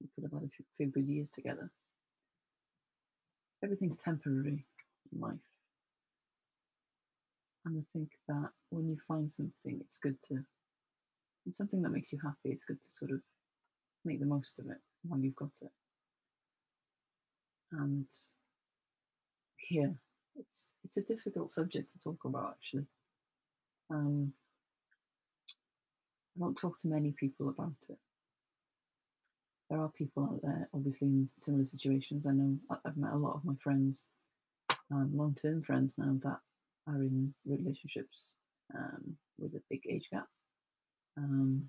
we 0.00 0.08
could 0.14 0.24
have 0.24 0.32
had 0.32 0.44
a 0.44 0.48
few, 0.48 0.64
few 0.76 0.86
good 0.86 1.06
years 1.06 1.30
together." 1.30 1.70
Everything's 3.62 3.98
temporary 3.98 4.64
in 5.12 5.20
life. 5.20 5.38
And 7.64 7.78
I 7.78 7.84
think 7.92 8.10
that 8.28 8.50
when 8.70 8.88
you 8.88 8.96
find 9.06 9.30
something, 9.30 9.80
it's 9.80 9.98
good 9.98 10.16
to, 10.28 10.34
and 11.44 11.54
something 11.54 11.82
that 11.82 11.90
makes 11.90 12.12
you 12.12 12.18
happy, 12.22 12.50
it's 12.50 12.64
good 12.64 12.82
to 12.82 12.90
sort 12.94 13.10
of 13.10 13.20
make 14.04 14.20
the 14.20 14.26
most 14.26 14.58
of 14.58 14.66
it 14.66 14.78
while 15.02 15.20
you've 15.20 15.36
got 15.36 15.50
it. 15.60 15.70
And 17.72 18.06
here, 19.56 19.94
it's 20.36 20.70
it's 20.82 20.96
a 20.96 21.02
difficult 21.02 21.52
subject 21.52 21.92
to 21.92 21.98
talk 21.98 22.24
about 22.24 22.56
actually. 22.56 22.86
Um, 23.90 24.32
I 26.36 26.40
don't 26.40 26.56
talk 26.56 26.80
to 26.80 26.88
many 26.88 27.12
people 27.12 27.48
about 27.48 27.76
it 27.88 27.98
there 29.70 29.80
are 29.80 29.88
people 29.96 30.24
out 30.24 30.40
there, 30.42 30.68
obviously 30.74 31.06
in 31.06 31.28
similar 31.38 31.64
situations. 31.64 32.26
I 32.26 32.32
know 32.32 32.56
I've 32.84 32.96
met 32.96 33.12
a 33.12 33.16
lot 33.16 33.36
of 33.36 33.44
my 33.44 33.54
friends, 33.62 34.06
um, 34.90 35.12
long-term 35.14 35.62
friends 35.62 35.94
now 35.96 36.18
that 36.24 36.40
are 36.88 37.00
in 37.00 37.32
relationships 37.46 38.34
um, 38.76 39.16
with 39.38 39.54
a 39.54 39.62
big 39.70 39.82
age 39.88 40.08
gap. 40.10 40.26
Um, 41.16 41.68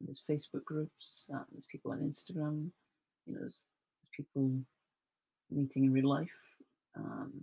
there's 0.00 0.22
Facebook 0.28 0.64
groups. 0.64 1.26
Uh, 1.32 1.44
there's 1.52 1.66
people 1.70 1.92
on 1.92 1.98
Instagram. 1.98 2.70
You 3.26 3.34
know, 3.34 3.40
there's, 3.40 3.62
there's 4.00 4.10
people 4.16 4.50
meeting 5.50 5.84
in 5.84 5.92
real 5.92 6.08
life 6.08 6.28
um, 6.96 7.42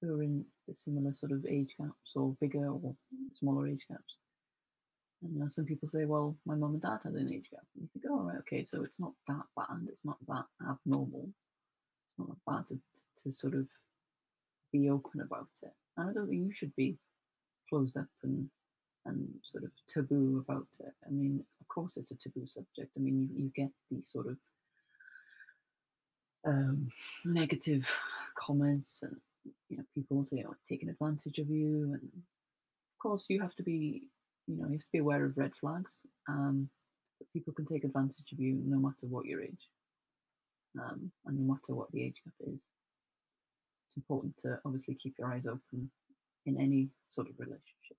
who 0.00 0.18
are 0.18 0.22
in 0.22 0.44
similar 0.74 1.14
sort 1.14 1.32
of 1.32 1.44
age 1.46 1.74
gaps 1.78 2.12
or 2.16 2.34
bigger 2.40 2.66
or 2.66 2.94
smaller 3.34 3.68
age 3.68 3.84
gaps. 3.88 4.16
Know, 5.32 5.48
some 5.48 5.64
people 5.64 5.88
say, 5.88 6.04
well, 6.04 6.36
my 6.44 6.54
mum 6.54 6.74
and 6.74 6.82
dad 6.82 7.00
had 7.02 7.14
an 7.14 7.32
age 7.32 7.48
gap. 7.50 7.64
And 7.74 7.82
you 7.82 7.88
think, 7.92 8.04
oh, 8.08 8.22
right, 8.22 8.38
okay, 8.40 8.62
so 8.64 8.84
it's 8.84 9.00
not 9.00 9.12
that 9.28 9.42
bad. 9.56 9.86
It's 9.88 10.04
not 10.04 10.18
that 10.28 10.44
abnormal. 10.68 11.28
It's 12.08 12.18
not 12.18 12.28
that 12.28 12.44
bad 12.46 12.66
to, 12.68 12.78
to 13.22 13.32
sort 13.32 13.54
of 13.54 13.66
be 14.72 14.90
open 14.90 15.20
about 15.20 15.48
it. 15.62 15.72
And 15.96 16.10
I 16.10 16.12
don't 16.12 16.28
think 16.28 16.46
you 16.46 16.52
should 16.54 16.74
be 16.76 16.98
closed 17.68 17.96
up 17.96 18.06
and 18.22 18.48
and 19.06 19.28
sort 19.42 19.64
of 19.64 19.70
taboo 19.86 20.42
about 20.46 20.66
it. 20.80 20.92
I 21.06 21.10
mean, 21.10 21.44
of 21.60 21.68
course, 21.68 21.98
it's 21.98 22.10
a 22.10 22.16
taboo 22.16 22.46
subject. 22.46 22.90
I 22.96 23.00
mean, 23.00 23.20
you, 23.20 23.44
you 23.44 23.52
get 23.54 23.70
these 23.90 24.08
sort 24.08 24.26
of 24.26 24.38
um, 26.46 26.90
negative 27.24 27.88
comments 28.34 29.02
and 29.02 29.16
you 29.68 29.76
know 29.76 29.84
people 29.94 30.26
you 30.30 30.42
know, 30.42 30.54
taking 30.68 30.88
advantage 30.88 31.38
of 31.38 31.48
you 31.50 31.92
and 31.92 32.02
of 32.02 32.98
course 32.98 33.26
you 33.28 33.40
have 33.40 33.54
to 33.54 33.62
be 33.62 34.04
you 34.46 34.56
know, 34.56 34.66
you 34.66 34.72
have 34.74 34.80
to 34.80 34.86
be 34.92 34.98
aware 34.98 35.24
of 35.24 35.36
red 35.36 35.52
flags. 35.60 36.00
Um, 36.28 36.68
but 37.18 37.30
people 37.32 37.52
can 37.52 37.66
take 37.66 37.84
advantage 37.84 38.32
of 38.32 38.38
you 38.38 38.60
no 38.64 38.78
matter 38.78 39.06
what 39.08 39.26
your 39.26 39.42
age, 39.42 39.68
um, 40.78 41.10
and 41.26 41.38
no 41.38 41.54
matter 41.54 41.74
what 41.74 41.90
the 41.92 42.02
age 42.02 42.16
gap 42.24 42.34
is. 42.52 42.62
It's 43.86 43.96
important 43.96 44.36
to 44.38 44.58
obviously 44.64 44.96
keep 45.00 45.14
your 45.18 45.32
eyes 45.32 45.46
open 45.46 45.90
in 46.46 46.60
any 46.60 46.90
sort 47.10 47.28
of 47.28 47.38
relationship. 47.38 47.96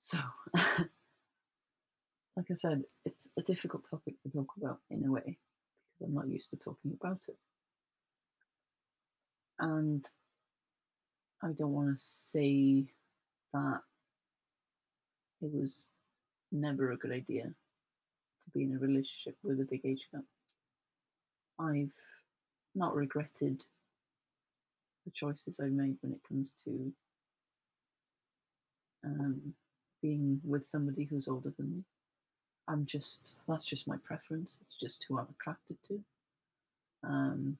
So, 0.00 0.18
like 2.36 2.46
I 2.50 2.54
said, 2.54 2.82
it's 3.04 3.30
a 3.38 3.42
difficult 3.42 3.88
topic 3.88 4.14
to 4.22 4.30
talk 4.30 4.48
about 4.56 4.80
in 4.90 5.04
a 5.04 5.10
way 5.10 5.38
because 5.92 6.08
I'm 6.08 6.14
not 6.14 6.28
used 6.28 6.50
to 6.50 6.56
talking 6.56 6.96
about 7.00 7.22
it. 7.28 7.36
And 9.58 10.04
I 11.44 11.52
don't 11.52 11.74
want 11.74 11.90
to 11.90 12.02
say 12.02 12.86
that 13.52 13.80
it 15.42 15.52
was 15.52 15.88
never 16.50 16.90
a 16.90 16.96
good 16.96 17.12
idea 17.12 17.44
to 17.44 18.50
be 18.54 18.62
in 18.62 18.74
a 18.74 18.78
relationship 18.78 19.36
with 19.42 19.60
a 19.60 19.64
big 19.64 19.82
age 19.84 20.08
gap. 20.10 20.22
I've 21.58 21.92
not 22.74 22.94
regretted 22.94 23.62
the 25.04 25.10
choices 25.12 25.60
I've 25.60 25.72
made 25.72 25.96
when 26.00 26.12
it 26.12 26.20
comes 26.26 26.54
to 26.64 26.92
um, 29.04 29.54
being 30.00 30.40
with 30.44 30.66
somebody 30.66 31.04
who's 31.04 31.28
older 31.28 31.52
than 31.58 31.70
me. 31.70 31.84
I'm 32.66 32.86
just, 32.86 33.40
that's 33.46 33.66
just 33.66 33.86
my 33.86 33.96
preference. 34.02 34.56
It's 34.62 34.76
just 34.80 35.04
who 35.06 35.18
I'm 35.18 35.28
attracted 35.38 35.76
to. 35.88 36.00
Um, 37.06 37.58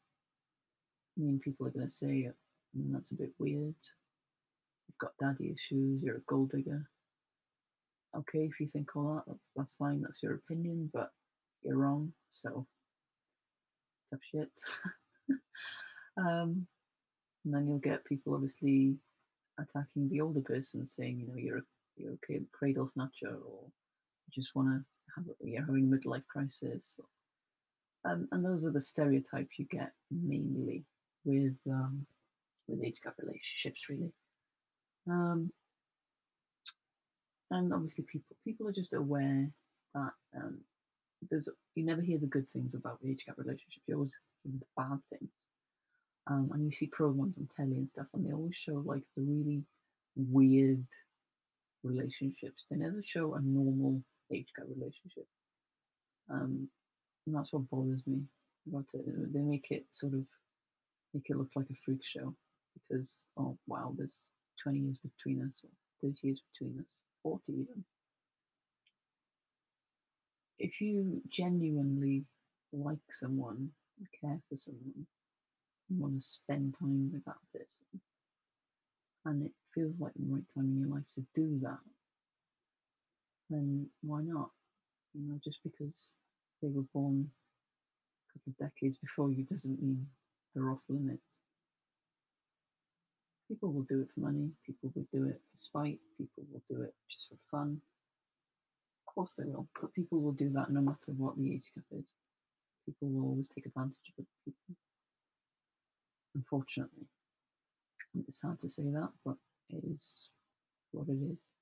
I 1.19 1.21
mean, 1.21 1.39
people 1.39 1.67
are 1.67 1.71
going 1.71 1.87
to 1.87 1.93
say, 1.93 2.31
and 2.75 2.95
that's 2.95 3.13
a 3.13 3.17
bit 3.17 3.33
weird. 3.39 3.75
You've 4.87 4.99
got 5.01 5.13
daddy 5.21 5.53
issues, 5.53 6.03
you're 6.03 6.17
a 6.17 6.27
gold 6.27 6.51
digger. 6.51 6.89
Okay, 8.17 8.45
if 8.45 8.61
you 8.61 8.67
think 8.67 8.95
all 8.95 9.15
that, 9.15 9.25
that's, 9.27 9.51
that's 9.57 9.75
fine, 9.75 10.01
that's 10.03 10.23
your 10.23 10.35
opinion, 10.35 10.91
but 10.93 11.11
you're 11.63 11.77
wrong, 11.77 12.13
so 12.31 12.67
tough 14.11 14.21
shit. 14.31 14.51
um, 16.17 16.67
and 17.45 17.55
then 17.55 17.67
you'll 17.67 17.79
get 17.79 18.05
people 18.05 18.35
obviously 18.35 18.97
attacking 19.59 20.09
the 20.09 20.21
older 20.21 20.41
person, 20.41 20.87
saying, 20.87 21.19
you 21.19 21.27
know, 21.27 21.37
you're 21.37 21.59
a, 21.59 21.63
you're 21.97 22.13
a 22.13 22.41
cradle 22.53 22.89
snatcher, 22.89 23.35
or 23.35 23.65
you 24.27 24.33
just 24.43 24.55
want 24.55 24.69
to 24.69 24.85
have, 25.15 25.25
you're 25.43 25.65
having 25.65 25.93
a 25.93 25.97
midlife 25.97 26.27
crisis. 26.27 26.99
Um, 28.05 28.29
and 28.33 28.45
those 28.45 28.67
are 28.67 28.71
the 28.71 28.81
stereotypes 28.81 29.59
you 29.59 29.67
get 29.71 29.93
mainly 30.11 30.85
with 31.25 31.57
um, 31.71 32.07
with 32.69 32.83
age 32.85 32.97
gap 33.03 33.15
relationships, 33.19 33.89
really. 33.89 34.13
Um, 35.09 35.51
and 37.51 37.73
obviously, 37.73 38.05
people 38.05 38.37
people 38.45 38.69
are 38.69 38.73
just 38.73 38.95
aware 38.95 39.51
that 39.95 40.13
um, 40.37 40.61
there's 41.31 41.49
you 41.75 41.85
never 41.85 42.03
hear 42.03 42.19
the 42.19 42.27
good 42.27 42.51
things 42.53 42.75
about 42.75 42.99
age 43.07 43.25
gap 43.27 43.37
relationships. 43.39 43.83
You 43.87 43.97
always 43.97 44.17
hear 44.43 44.53
the 44.59 44.67
bad 44.77 44.99
things. 45.11 45.31
Um, 46.27 46.51
and 46.55 46.65
you 46.65 46.73
see 46.73 46.87
programs 46.87 47.37
on 47.37 47.47
telly 47.55 47.77
and 47.77 47.89
stuff, 47.89 48.07
and 48.15 48.27
they 48.27 48.33
always 48.33 48.57
show 48.57 48.83
like 48.85 49.03
the 49.17 49.23
really 49.23 49.63
weird 50.17 50.87
relationships. 51.83 52.65
They 52.71 52.77
never 52.77 53.03
show 53.05 53.35
a 53.35 53.41
normal 53.43 54.03
age 54.33 54.49
gap 54.57 54.67
relationship. 54.69 55.27
Um, 56.31 56.69
and 57.27 57.37
that's 57.37 57.53
what 57.53 57.69
bothers 57.71 58.03
me 58.07 58.23
about 58.67 58.87
it. 58.95 59.33
They 59.33 59.41
make 59.41 59.71
it 59.71 59.85
sort 59.93 60.15
of 60.15 60.25
make 61.13 61.29
it 61.29 61.37
look 61.37 61.51
like 61.55 61.67
a 61.71 61.75
freak 61.85 62.01
show 62.03 62.35
because 62.75 63.23
oh 63.37 63.59
wow, 63.67 63.95
there's 63.97 64.29
20 64.63 64.81
years 64.81 64.99
between 64.99 65.43
us, 65.43 65.65
or 65.65 65.71
30 66.11 66.19
years 66.29 66.43
between 66.53 66.81
us, 66.81 67.03
40 67.23 67.53
even. 67.53 67.85
If 70.59 70.81
you 70.81 71.23
genuinely 71.29 72.25
like 72.73 72.99
someone, 73.11 73.71
care 74.21 74.41
for 74.49 74.57
someone, 74.57 75.07
want 75.91 76.15
to 76.15 76.21
spend 76.21 76.75
time 76.79 77.11
with 77.13 77.25
that 77.27 77.39
person, 77.53 78.01
and 79.27 79.45
it 79.45 79.53
feels 79.75 79.95
like 79.99 80.13
the 80.15 80.25
right 80.27 80.45
time 80.55 80.65
in 80.67 80.81
your 80.81 80.89
life 80.89 81.05
to 81.15 81.23
do 81.35 81.59
that, 81.63 81.79
then 83.51 83.89
why 84.03 84.23
not? 84.23 84.51
You 85.15 85.23
know, 85.29 85.39
just 85.45 85.59
because 85.65 86.15
they 86.63 86.69
were 86.69 86.87
born 86.95 87.31
a 88.29 88.33
couple 88.33 88.53
of 88.53 88.59
decades 88.59 88.99
before 88.99 89.31
you 89.31 89.45
doesn't 89.45 89.83
mean 89.83 90.07
they're 90.55 90.71
off 90.71 90.81
limits. 90.89 91.34
People 93.55 93.73
will 93.73 93.83
do 93.83 94.01
it 94.01 94.09
for 94.13 94.19
money, 94.19 94.51
people 94.67 94.91
will 94.97 95.07
do 95.13 95.29
it 95.29 95.41
for 95.53 95.57
spite, 95.57 96.01
people 96.19 96.43
will 96.51 96.63
do 96.69 96.83
it 96.83 96.93
just 97.09 97.29
for 97.29 97.37
fun. 97.57 97.81
Of 99.07 99.15
course 99.15 99.35
they 99.39 99.45
will, 99.45 99.69
but 99.81 99.95
people 99.95 100.21
will 100.21 100.33
do 100.33 100.51
that 100.55 100.73
no 100.73 100.81
matter 100.81 101.13
what 101.17 101.39
the 101.39 101.53
age 101.53 101.71
gap 101.73 101.85
is. 101.93 102.15
People 102.85 103.11
will 103.11 103.29
always 103.29 103.49
take 103.49 103.67
advantage 103.67 104.11
of 104.19 104.25
other 104.25 104.39
people. 104.45 104.75
Unfortunately. 106.35 107.07
It's 108.27 108.43
hard 108.43 108.61
to 108.63 108.69
say 108.69 108.91
that, 108.91 109.11
but 109.25 109.37
it 109.71 109.85
is 109.85 110.31
what 110.91 111.07
it 111.09 111.21
is. 111.33 111.53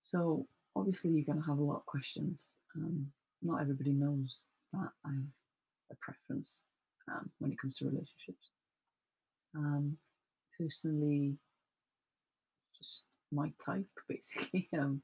So 0.00 0.46
obviously 0.76 1.10
you're 1.10 1.24
going 1.24 1.42
to 1.42 1.48
have 1.48 1.58
a 1.58 1.64
lot 1.64 1.78
of 1.78 1.86
questions. 1.86 2.52
Um, 2.76 3.08
not 3.42 3.62
everybody 3.62 3.90
knows 3.90 4.46
that 4.72 4.90
I 5.04 5.08
have 5.08 5.90
a 5.90 5.96
preference 5.96 6.62
um, 7.10 7.30
when 7.40 7.50
it 7.50 7.58
comes 7.58 7.78
to 7.78 7.86
relationships. 7.86 8.52
Um, 9.56 9.98
personally, 10.58 11.36
just 12.78 13.04
my 13.32 13.52
type, 13.64 13.86
basically. 14.08 14.68
Um, 14.78 15.02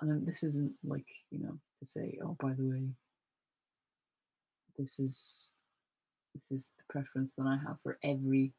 and 0.00 0.26
this 0.26 0.42
isn't 0.42 0.72
like 0.82 1.06
you 1.30 1.40
know 1.40 1.58
to 1.78 1.86
say, 1.86 2.18
oh, 2.24 2.36
by 2.40 2.52
the 2.52 2.64
way, 2.64 2.88
this 4.76 4.98
is 4.98 5.52
this 6.34 6.50
is 6.50 6.68
the 6.76 6.84
preference 6.92 7.32
that 7.38 7.46
I 7.46 7.56
have 7.66 7.76
for 7.82 7.98
every 8.02 8.52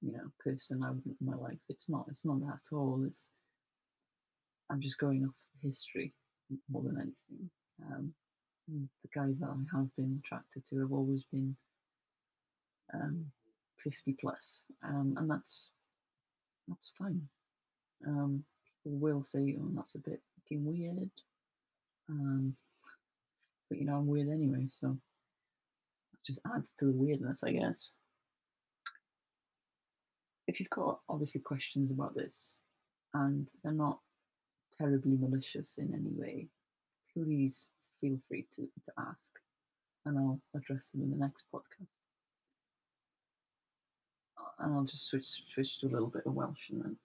you 0.00 0.12
know 0.12 0.32
person 0.40 0.82
I 0.82 0.90
would 0.90 1.02
in 1.06 1.16
my 1.20 1.36
life. 1.36 1.58
It's 1.68 1.88
not. 1.88 2.06
It's 2.10 2.24
not 2.24 2.40
that 2.40 2.58
at 2.66 2.76
all. 2.76 3.04
It's 3.06 3.26
I'm 4.70 4.80
just 4.80 4.98
going 4.98 5.24
off 5.24 5.34
history 5.62 6.12
more 6.70 6.82
than 6.82 6.96
anything. 6.96 7.50
Um, 7.90 8.14
the 8.68 9.08
guys 9.14 9.34
that 9.40 9.48
I 9.48 9.76
have 9.76 9.94
been 9.96 10.20
attracted 10.24 10.64
to 10.66 10.80
have 10.80 10.92
always 10.92 11.24
been 11.32 11.56
um, 12.94 13.26
50 13.82 14.16
plus, 14.20 14.64
um, 14.84 15.14
and 15.16 15.30
that's 15.30 15.68
that's 16.68 16.92
fine. 16.98 17.28
Um, 18.06 18.44
people 18.82 18.98
will 18.98 19.24
say, 19.24 19.56
"Oh, 19.60 19.70
that's 19.74 19.94
a 19.94 19.98
bit 19.98 20.20
fucking 20.36 20.64
weird," 20.64 21.10
um, 22.08 22.56
but 23.68 23.78
you 23.78 23.84
know, 23.84 23.96
I'm 23.96 24.06
weird 24.06 24.28
anyway, 24.28 24.68
so 24.70 24.98
it 26.12 26.20
just 26.24 26.40
adds 26.54 26.72
to 26.78 26.86
the 26.86 26.92
weirdness, 26.92 27.42
I 27.42 27.52
guess. 27.52 27.96
If 30.46 30.60
you've 30.60 30.70
got 30.70 31.00
obviously 31.08 31.40
questions 31.40 31.90
about 31.92 32.14
this, 32.14 32.60
and 33.14 33.48
they're 33.62 33.72
not 33.72 34.00
terribly 34.76 35.16
malicious 35.16 35.78
in 35.78 35.94
any 35.94 36.12
way, 36.12 36.48
please 37.12 37.66
feel 38.00 38.18
free 38.28 38.46
to, 38.54 38.62
to 38.62 38.92
ask, 38.98 39.30
and 40.04 40.18
I'll 40.18 40.40
address 40.54 40.88
them 40.88 41.02
in 41.02 41.10
the 41.10 41.16
next 41.16 41.44
podcast 41.54 42.01
and 44.58 44.74
I'll 44.74 44.84
just 44.84 45.06
switch, 45.06 45.26
switch 45.52 45.80
to 45.80 45.86
a 45.86 45.92
little 45.92 46.08
bit 46.08 46.26
of 46.26 46.34
Welsh 46.34 46.70
and 46.70 46.82
then 46.82 46.96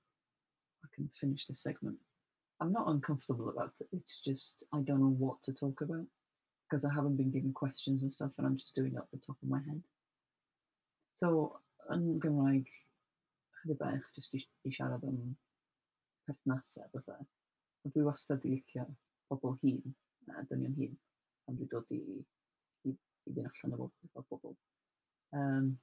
I 0.83 0.87
can 0.93 1.09
finish 1.19 1.45
the 1.45 1.53
segment. 1.53 1.97
I'm 2.59 2.71
not 2.71 2.87
uncomfortable 2.87 3.49
about 3.49 3.73
it. 3.79 3.87
It's 3.91 4.19
just 4.19 4.63
I 4.73 4.79
don't 4.79 4.99
know 5.01 5.15
what 5.17 5.41
to 5.43 5.53
talk 5.53 5.81
about 5.81 6.05
because 6.67 6.85
I 6.85 6.93
haven't 6.93 7.17
been 7.17 7.31
given 7.31 7.53
questions 7.53 8.03
and 8.03 8.13
stuff, 8.13 8.31
and 8.37 8.45
I'm 8.45 8.57
just 8.57 8.75
doing 8.75 8.93
it 8.93 8.99
off 8.99 9.11
the 9.11 9.19
top 9.19 9.37
of 9.41 9.49
my 9.49 9.59
head. 9.59 9.81
So 11.13 11.59
yn 11.93 12.19
Gymraeg, 12.19 12.67
chydig 13.61 13.79
bach 13.79 14.09
jyst 14.15 14.35
i, 14.35 14.41
i 14.67 14.73
siarad 14.73 15.05
am 15.07 15.37
perthnasau 16.27 16.89
bethau. 16.93 17.23
Ond 17.85 17.95
dwi 17.95 18.03
wastad 18.05 18.43
i 18.45 18.51
licio 18.57 18.85
pobl 19.31 19.55
hun, 19.61 19.95
a 20.35 20.43
dynion 20.49 20.75
hun, 20.77 20.97
pan 21.45 21.57
dwi 21.57 21.69
dod 21.71 21.95
i, 21.95 22.01
i, 22.89 22.93
i 22.93 23.33
ddyn 23.33 23.47
allan 23.49 23.77
o 23.79 24.25
bobl. 24.29 24.57
Um, 25.37 25.77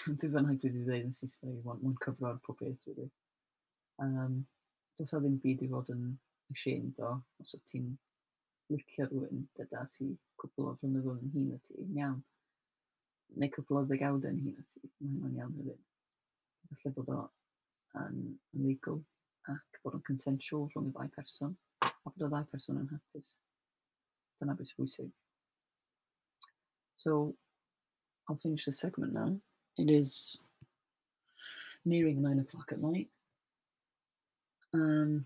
Fi 0.00 0.14
fy 0.16 0.28
dwi 0.32 0.40
wedi 0.40 0.84
dweud 0.84 1.06
yn 1.06 1.12
Saesneg, 1.12 1.56
mae'n 1.66 1.96
cyfro'r 2.00 2.38
pob 2.46 2.56
beth 2.62 2.86
wedi. 2.88 3.04
Um, 4.00 4.38
does 4.96 5.12
a 5.12 5.18
ddim 5.20 5.34
byd 5.42 5.64
i 5.66 5.68
fod 5.68 5.90
yn 5.92 6.06
ashamed 6.54 7.02
o, 7.04 7.10
os 7.42 7.52
oes 7.58 7.66
ti'n 7.68 7.90
licio 8.72 9.06
rhywun 9.10 9.42
dyda 9.58 9.82
si 9.92 10.06
cwbl 10.40 10.70
o 10.70 10.72
flynyddoedd 10.80 11.26
yn 11.26 11.34
hun 11.34 11.50
o 11.56 11.58
ti, 11.66 11.76
iawn. 11.98 12.22
Neu 13.42 13.52
cwbl 13.56 13.82
o 13.82 13.84
ddegawd 13.90 14.24
yn 14.30 14.40
hun 14.46 14.62
o 14.62 14.64
ti, 14.72 14.82
mae 14.86 15.10
hynny'n 15.10 15.36
iawn 15.42 15.58
hefyd. 15.58 15.84
Felly 16.70 16.94
bod 16.96 17.12
o 17.16 17.20
yn 18.00 18.22
um, 18.22 18.24
legal 18.64 19.02
ac 19.52 19.82
bod 19.84 19.98
o'n 19.98 20.06
consensual 20.08 20.66
rhwng 20.70 20.88
y 20.88 20.94
ddau 20.96 21.12
person 21.18 21.54
a 21.84 21.92
bod 22.06 22.24
y 22.24 22.32
ddau 22.32 22.48
person 22.54 22.80
yn 22.80 22.88
hapus. 22.94 23.34
Dyna 24.40 24.56
beth 24.56 24.72
bwysig. 24.78 25.12
So, 26.96 27.36
I'll 28.28 28.40
finish 28.40 28.64
the 28.64 28.72
segment 28.72 29.12
now. 29.12 29.40
It 29.80 29.88
is 29.88 30.36
nearing 31.86 32.20
nine 32.20 32.38
o'clock 32.38 32.68
at 32.70 32.82
night. 32.82 33.08
Um, 34.74 35.24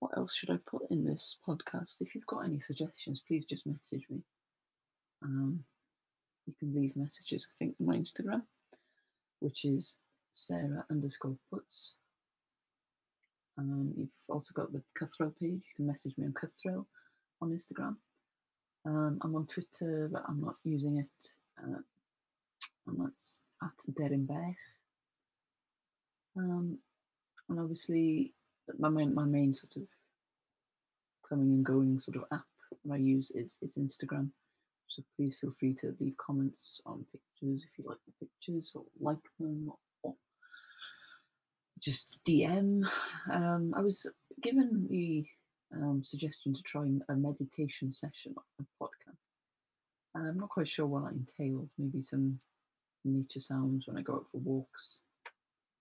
what 0.00 0.10
else 0.18 0.34
should 0.34 0.50
I 0.50 0.58
put 0.66 0.82
in 0.90 1.06
this 1.06 1.38
podcast? 1.48 2.02
If 2.02 2.14
you've 2.14 2.26
got 2.26 2.44
any 2.44 2.60
suggestions, 2.60 3.22
please 3.26 3.46
just 3.46 3.66
message 3.66 4.04
me. 4.10 4.20
Um, 5.22 5.64
you 6.46 6.52
can 6.58 6.74
leave 6.74 6.94
messages, 6.94 7.48
I 7.50 7.54
think, 7.58 7.76
on 7.80 7.86
my 7.86 7.96
Instagram, 7.96 8.42
which 9.40 9.64
is 9.64 9.96
Sarah 10.30 10.84
underscore 10.90 11.38
puts. 11.50 11.94
Um, 13.56 13.94
you've 13.96 14.10
also 14.28 14.52
got 14.52 14.74
the 14.74 14.82
Cutthroat 14.94 15.40
page. 15.40 15.52
You 15.52 15.74
can 15.74 15.86
message 15.86 16.12
me 16.18 16.26
on 16.26 16.34
Cutthroat 16.34 16.84
on 17.40 17.50
Instagram. 17.50 17.96
Um, 18.84 19.18
I'm 19.22 19.34
on 19.34 19.46
Twitter, 19.46 20.10
but 20.12 20.22
I'm 20.28 20.42
not 20.42 20.56
using 20.64 20.98
it. 20.98 21.28
Uh, 21.58 21.78
and 22.88 22.98
that's 23.00 23.40
at 23.62 23.94
Derenberg. 23.94 24.54
Um, 26.36 26.78
and 27.48 27.60
obviously, 27.60 28.34
my 28.78 28.88
main, 28.88 29.14
my 29.14 29.24
main 29.24 29.52
sort 29.52 29.76
of 29.76 29.82
coming 31.28 31.52
and 31.52 31.64
going 31.64 32.00
sort 32.00 32.16
of 32.16 32.24
app 32.32 32.44
that 32.84 32.92
I 32.92 32.96
use 32.96 33.30
is, 33.34 33.58
is 33.62 33.76
Instagram. 33.76 34.30
So 34.88 35.02
please 35.16 35.36
feel 35.40 35.52
free 35.58 35.74
to 35.80 35.94
leave 36.00 36.16
comments 36.16 36.80
on 36.86 37.04
pictures 37.12 37.64
if 37.64 37.78
you 37.78 37.84
like 37.86 37.98
the 38.06 38.26
pictures 38.26 38.72
or 38.74 38.84
like 39.00 39.18
them 39.38 39.70
or 40.02 40.14
just 41.80 42.18
DM. 42.28 42.82
Um, 43.32 43.74
I 43.76 43.80
was 43.80 44.10
given 44.42 44.86
the 44.90 45.24
um, 45.74 46.02
suggestion 46.04 46.54
to 46.54 46.62
try 46.62 46.86
a 47.08 47.14
meditation 47.14 47.92
session 47.92 48.34
on 48.36 48.66
a 48.66 48.84
podcast. 48.84 49.26
I'm 50.14 50.38
not 50.38 50.48
quite 50.48 50.68
sure 50.68 50.86
what 50.86 51.04
that 51.04 51.12
entails. 51.12 51.68
Maybe 51.78 52.02
some 52.02 52.40
nature 53.04 53.40
sounds 53.40 53.86
when 53.86 53.96
I 53.96 54.02
go 54.02 54.14
out 54.14 54.26
for 54.30 54.38
walks, 54.38 55.00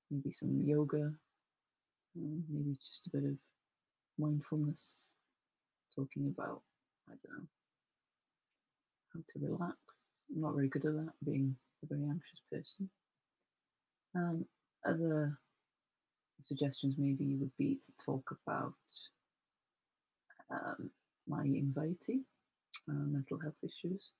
maybe 0.10 0.32
some 0.32 0.64
yoga, 0.66 1.14
um, 2.18 2.44
maybe 2.50 2.78
just 2.86 3.08
a 3.08 3.10
bit 3.10 3.24
of 3.24 3.38
mindfulness, 4.18 5.14
talking 5.96 6.28
about, 6.28 6.62
I 7.10 7.14
don't 7.26 7.38
know, 7.38 7.48
how 9.14 9.20
to 9.28 9.46
relax. 9.46 9.78
I'm 10.34 10.42
not 10.42 10.56
very 10.56 10.68
good 10.68 10.86
at 10.86 10.94
that, 10.96 11.14
being 11.26 11.56
a 11.84 11.88
very 11.88 12.04
anxious 12.04 12.42
person. 12.52 12.90
Um, 14.16 14.46
other 14.86 15.38
suggestions 16.42 16.96
maybe 16.98 17.36
would 17.36 17.56
be 17.58 17.80
to 17.86 18.06
talk 18.06 18.38
about 18.46 18.74
um, 20.50 20.90
my 21.28 21.42
anxiety, 21.42 22.22
uh, 22.90 22.94
mental 22.94 23.40
health 23.40 23.56
issues. 23.64 24.12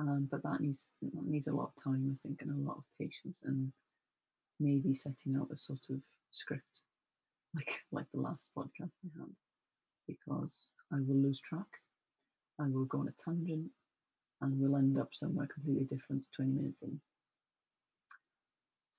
Um, 0.00 0.28
but 0.30 0.42
that 0.44 0.60
needs 0.60 0.88
that 1.02 1.26
needs 1.26 1.46
a 1.46 1.52
lot 1.52 1.72
of 1.76 1.82
time, 1.84 2.08
I 2.10 2.16
think, 2.26 2.40
and 2.40 2.50
a 2.50 2.68
lot 2.68 2.78
of 2.78 2.84
patience, 2.98 3.42
and 3.44 3.70
maybe 4.58 4.94
setting 4.94 5.36
out 5.36 5.50
a 5.52 5.56
sort 5.56 5.80
of 5.90 6.00
script, 6.30 6.80
like 7.54 7.80
like 7.92 8.06
the 8.14 8.20
last 8.20 8.48
podcast 8.56 8.96
I 9.04 9.10
had. 9.18 9.28
because 10.08 10.70
I 10.90 10.96
will 11.06 11.16
lose 11.16 11.40
track. 11.40 11.66
I 12.58 12.68
will 12.68 12.86
go 12.86 13.00
on 13.00 13.08
a 13.08 13.22
tangent 13.22 13.70
and 14.40 14.58
we'll 14.58 14.76
end 14.76 14.98
up 14.98 15.08
somewhere 15.12 15.46
completely 15.52 15.84
different 15.84 16.26
20 16.34 16.52
minutes 16.52 16.82
in. 16.82 17.00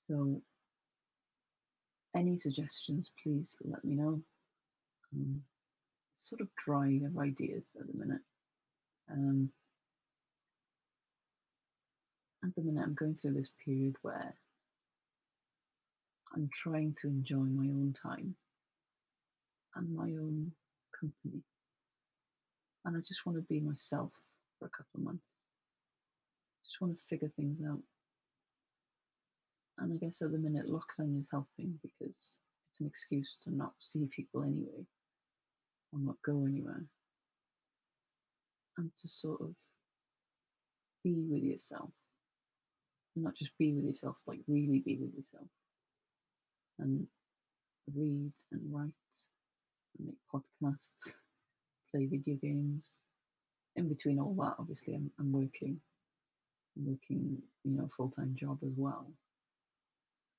So, 0.08 0.42
any 2.16 2.38
suggestions, 2.38 3.10
please 3.24 3.58
let 3.64 3.84
me 3.84 3.96
know. 3.96 4.22
Um, 5.14 5.42
sort 6.14 6.42
of 6.42 6.50
dry 6.64 7.00
of 7.06 7.18
ideas 7.18 7.72
at 7.80 7.88
the 7.88 7.98
minute. 7.98 8.22
Um, 9.12 9.50
at 12.44 12.56
the 12.56 12.62
minute, 12.62 12.84
I'm 12.84 12.96
going 12.96 13.16
through 13.22 13.34
this 13.34 13.52
period 13.64 13.96
where 14.02 14.36
I'm 16.34 16.50
trying 16.54 16.96
to 17.02 17.08
enjoy 17.08 17.36
my 17.36 17.66
own 17.66 17.94
time 18.02 18.36
and 19.76 19.96
my 19.96 20.06
own 20.06 20.54
company. 20.98 21.44
And 22.84 22.98
I 22.98 23.00
just 23.08 23.26
want 23.26 23.38
to 23.38 23.44
be 23.44 23.60
myself 23.60 24.12
for 24.58 24.66
a 24.66 24.70
couple 24.70 24.98
of 24.98 25.04
months. 25.04 25.40
Just 26.66 26.82
want 26.82 26.98
to 26.98 27.04
figure 27.10 27.32
things 27.36 27.60
out. 27.68 27.82
And 29.78 29.94
I 29.94 30.04
guess 30.04 30.22
at 30.22 30.32
the 30.32 30.38
minute, 30.38 30.68
lockdown 30.68 31.20
is 31.20 31.28
helping 31.32 31.80
because 31.82 32.38
it's 32.70 32.80
an 32.80 32.88
excuse 32.88 33.42
to 33.44 33.56
not 33.56 33.74
see 33.80 34.08
people 34.16 34.44
anyway 34.44 34.86
or 35.92 36.00
not 36.00 36.16
go 36.26 36.46
anywhere. 36.46 36.86
And 38.78 38.92
to 38.96 39.08
sort 39.08 39.42
of 39.42 39.56
be 41.04 41.24
with 41.30 41.44
yourself. 41.44 41.92
And 43.16 43.24
not 43.26 43.36
just 43.36 43.58
be 43.58 43.74
with 43.74 43.86
yourself, 43.86 44.16
like 44.26 44.40
really 44.48 44.80
be 44.80 44.98
with 44.98 45.14
yourself. 45.14 45.48
And 46.80 47.08
read 47.94 48.32
and 48.52 48.62
write 48.72 48.92
and 49.98 50.08
make 50.08 50.18
podcasts, 50.34 51.16
play 51.92 52.06
video 52.06 52.36
games. 52.36 52.92
In 53.76 53.88
between 53.88 54.20
all 54.20 54.34
that, 54.36 54.56
obviously, 54.60 54.94
I'm, 54.94 55.12
I'm 55.20 55.32
working. 55.32 55.80
I'm 56.78 56.86
working, 56.86 57.42
you 57.64 57.72
know, 57.72 57.90
full 57.96 58.10
time 58.10 58.36
job 58.38 58.60
as 58.64 58.74
well. 58.76 59.08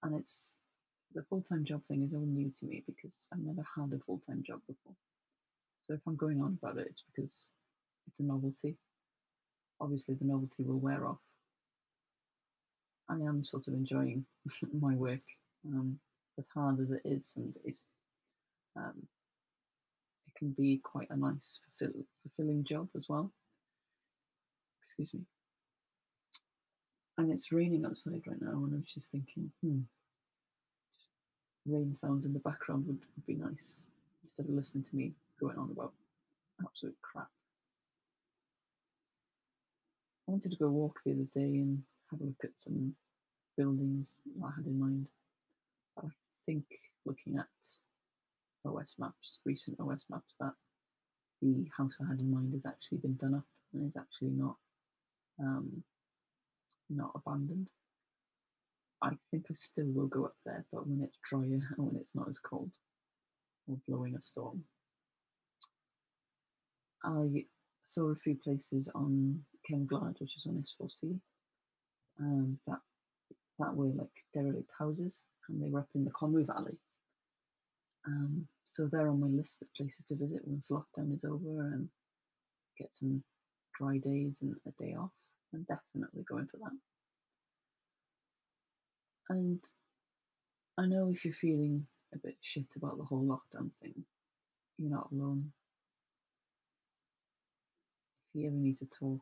And 0.03 0.19
it's 0.19 0.55
the 1.15 1.23
full 1.23 1.43
time 1.49 1.65
job 1.65 1.85
thing 1.85 2.03
is 2.03 2.15
all 2.15 2.27
new 2.27 2.51
to 2.59 2.67
me 2.67 2.83
because 2.87 3.29
I've 3.33 3.41
never 3.41 3.65
had 3.77 3.93
a 3.93 4.03
full 4.05 4.21
time 4.27 4.43
job 4.47 4.61
before. 4.67 4.95
So 5.83 5.95
if 5.95 6.01
I'm 6.07 6.17
going 6.17 6.41
on 6.41 6.59
about 6.63 6.79
it, 6.79 6.89
it's 6.91 7.03
because 7.13 7.49
it's 8.07 8.21
a 8.21 8.23
novelty. 8.23 8.77
Obviously, 9.81 10.15
the 10.15 10.27
novelty 10.27 10.63
will 10.63 10.79
wear 10.79 11.07
off. 11.07 11.19
I 13.13 13.17
am 13.29 13.45
sort 13.45 13.69
of 13.69 13.75
enjoying 13.75 14.25
my 14.73 14.95
work, 14.95 15.21
um, 15.67 15.99
as 16.39 16.49
hard 16.49 16.81
as 16.81 16.91
it 16.91 17.03
is, 17.05 17.33
and 17.37 17.55
it's 17.65 17.83
um, 18.77 19.07
it 20.27 20.39
can 20.39 20.53
be 20.53 20.81
quite 20.83 21.11
a 21.11 21.17
nice, 21.17 21.59
fulfill, 21.79 22.01
fulfilling 22.23 22.65
job 22.65 22.89
as 22.97 23.07
well. 23.09 23.31
Excuse 24.81 25.13
me. 25.13 25.21
And 27.19 27.31
it's 27.31 27.53
raining 27.53 27.85
outside 27.85 28.23
right 28.27 28.41
now, 28.41 28.65
and 28.65 28.73
I 28.73 28.77
was 28.77 28.93
just 28.95 29.13
thinking, 29.13 29.53
hmm, 29.63 29.81
just 30.97 31.11
rain 31.67 31.95
sounds 31.99 32.25
in 32.25 32.33
the 32.33 32.39
background 32.39 32.87
would, 32.87 33.01
would 33.15 33.27
be 33.27 33.35
nice 33.35 33.85
instead 34.25 34.47
of 34.47 34.53
listening 34.53 34.85
to 34.85 34.97
me 34.97 35.13
going 35.39 35.59
on 35.59 35.71
about 35.71 35.93
absolute 36.65 36.97
crap. 37.03 37.29
I 40.27 40.31
wanted 40.31 40.53
to 40.53 40.57
go 40.57 40.69
walk 40.69 41.01
the 41.05 41.13
other 41.13 41.27
day 41.35 41.59
and 41.59 41.83
have 42.13 42.21
a 42.21 42.25
look 42.25 42.45
at 42.45 42.51
some 42.57 42.95
buildings 43.57 44.13
I 44.45 44.51
had 44.57 44.67
in 44.67 44.79
mind. 44.79 45.11
I 45.99 46.07
think 46.47 46.65
looking 47.05 47.37
at 47.39 47.47
OS 48.65 48.95
maps, 48.99 49.41
recent 49.45 49.81
OS 49.81 50.05
maps, 50.11 50.37
that 50.39 50.53
the 51.41 51.67
house 51.77 51.99
I 52.01 52.09
had 52.09 52.21
in 52.21 52.31
mind 52.31 52.53
has 52.53 52.67
actually 52.67 52.99
been 52.99 53.17
done 53.17 53.35
up 53.35 53.47
and 53.73 53.89
is 53.89 53.97
actually 53.97 54.31
not 54.31 54.57
um, 55.41 55.83
not 56.89 57.13
abandoned. 57.15 57.71
I 59.03 59.11
think 59.31 59.47
I 59.51 59.55
still 59.55 59.91
will 59.93 60.07
go 60.07 60.27
up 60.27 60.37
there, 60.45 60.65
but 60.73 60.87
when 60.87 61.03
it's 61.03 61.19
drier 61.29 61.61
and 61.77 61.87
when 61.87 61.97
it's 61.97 62.15
not 62.15 62.29
as 62.29 62.39
cold 62.39 62.71
or 63.67 63.79
blowing 63.89 64.15
a 64.15 64.23
storm. 64.23 64.65
I 67.05 67.47
saw 67.83 68.11
a 68.11 68.17
few 68.17 68.37
places 68.37 68.89
on 68.95 69.41
Cefn 69.69 70.21
which 70.21 70.37
is 70.37 70.47
on 70.47 70.63
S4C, 70.63 71.19
um, 72.21 72.59
that 72.67 72.79
that 73.59 73.75
were 73.75 73.87
like 73.87 74.09
derelict 74.35 74.71
houses, 74.79 75.23
and 75.49 75.63
they 75.63 75.71
were 75.71 75.81
up 75.81 75.89
in 75.95 76.05
the 76.05 76.11
Conwy 76.11 76.47
Valley. 76.47 76.79
Um, 78.07 78.49
so 78.67 78.87
they're 78.87 79.09
on 79.09 79.21
my 79.21 79.29
list 79.29 79.63
of 79.63 79.73
places 79.75 80.05
to 80.09 80.17
visit 80.17 80.41
once 80.45 80.71
lockdown 80.71 81.15
is 81.15 81.25
over 81.25 81.61
and 81.61 81.89
get 82.79 82.93
some 82.93 83.23
dry 83.79 83.99
days 83.99 84.39
and 84.41 84.57
a 84.67 84.83
day 84.83 84.95
off. 84.95 85.13
I'm 85.55 85.67
definitely 85.69 86.25
going 86.29 86.47
for 86.47 86.57
that. 86.59 86.73
And 89.29 89.63
I 90.79 90.87
know 90.87 91.11
if 91.13 91.25
you're 91.25 91.35
feeling 91.35 91.87
a 92.15 92.19
bit 92.19 92.37
shit 92.41 92.75
about 92.77 92.99
the 92.99 93.05
whole 93.05 93.25
lockdown 93.25 93.71
thing, 93.81 94.05
you're 94.79 94.91
not 94.91 95.11
alone. 95.13 95.53
If 98.35 98.41
you 98.41 98.49
ever 98.49 98.57
need 98.57 98.79
to 98.79 98.87
talk, 98.87 99.21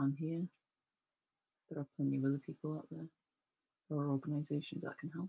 I'm 0.00 0.14
here. 0.18 0.42
There 1.70 1.80
are 1.80 1.86
plenty 1.96 2.16
of 2.16 2.24
other 2.24 2.40
people 2.44 2.76
out 2.76 2.86
there. 2.90 3.06
There 3.90 3.98
are 3.98 4.10
organisations 4.10 4.82
that 4.82 4.98
can 4.98 5.10
help. 5.14 5.28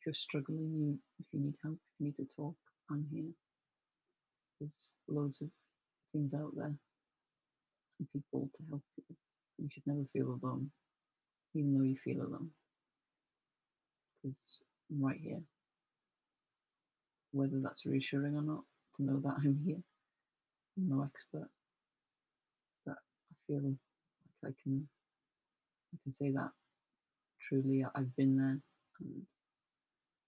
If 0.00 0.06
you're 0.06 0.14
struggling, 0.14 0.72
you 0.74 0.98
if 1.18 1.26
you 1.32 1.40
need 1.40 1.54
help, 1.62 1.74
if 1.74 2.00
you 2.00 2.06
need 2.06 2.16
to 2.16 2.36
talk, 2.36 2.54
I'm 2.90 3.06
here. 3.12 3.30
There's 4.60 4.94
loads 5.08 5.40
of 5.40 5.48
things 6.12 6.34
out 6.34 6.52
there 6.56 6.74
and 7.98 8.08
people 8.12 8.50
to 8.56 8.62
help 8.68 8.82
you. 8.96 9.16
You 9.58 9.68
should 9.72 9.86
never 9.86 10.04
feel 10.12 10.38
alone, 10.42 10.70
even 11.54 11.78
though 11.78 11.84
you 11.84 11.96
feel 12.04 12.22
alone. 12.22 12.50
Because 14.22 14.58
I'm 14.90 15.04
right 15.04 15.20
here. 15.22 15.40
Whether 17.32 17.60
that's 17.62 17.86
reassuring 17.86 18.36
or 18.36 18.42
not, 18.42 18.64
to 18.96 19.02
know 19.02 19.20
that 19.20 19.36
I'm 19.38 19.60
here. 19.64 19.82
I'm 20.76 20.88
no 20.88 21.02
expert. 21.04 21.48
But 22.86 22.96
I 22.96 23.34
feel 23.46 23.74
I 24.44 24.52
can 24.62 24.88
I 25.92 25.96
can 26.02 26.12
say 26.12 26.30
that 26.32 26.50
truly 27.48 27.84
I've 27.94 28.14
been 28.16 28.36
there 28.36 28.58
and 29.00 29.22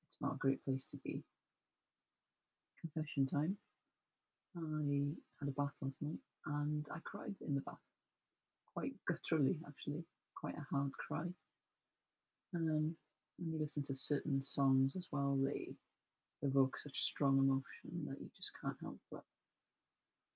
it's 0.06 0.20
not 0.20 0.34
a 0.34 0.38
great 0.38 0.64
place 0.64 0.86
to 0.90 0.96
be. 0.98 1.22
Confession 2.80 3.26
time. 3.26 3.56
I 4.56 5.12
had 5.40 5.48
a 5.48 5.52
bath 5.52 5.72
last 5.82 6.02
night 6.02 6.18
and 6.46 6.86
I 6.94 6.98
cried 7.04 7.34
in 7.46 7.54
the 7.54 7.60
bath. 7.60 7.74
Quite 8.74 8.92
gutturally 9.06 9.58
actually, 9.66 10.04
quite 10.34 10.54
a 10.54 10.66
hard 10.70 10.92
cry. 10.92 11.26
Um, 12.54 12.96
when 13.38 13.52
you 13.52 13.58
listen 13.60 13.82
to 13.84 13.94
certain 13.94 14.42
songs 14.42 14.96
as 14.96 15.08
well, 15.10 15.38
they 15.44 15.74
evoke 16.42 16.78
such 16.78 16.98
strong 17.02 17.38
emotion 17.38 18.06
that 18.06 18.20
you 18.20 18.30
just 18.36 18.52
can't 18.62 18.76
help 18.80 18.98
but 19.10 19.24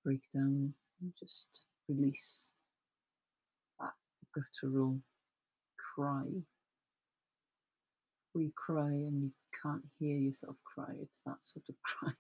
break 0.05 0.21
down 0.35 0.75
and 1.01 1.13
just 1.19 1.47
release 1.89 2.49
guttural 4.35 4.99
cry. 5.95 6.25
We 8.35 8.53
cry 8.57 8.91
and 8.91 9.23
you 9.23 9.31
can't 9.63 9.83
hear 9.99 10.17
yourself 10.17 10.57
cry, 10.65 10.95
it's 11.03 11.21
that 11.27 11.39
sort 11.41 11.65
of 11.69 11.75
cry. 11.83 12.13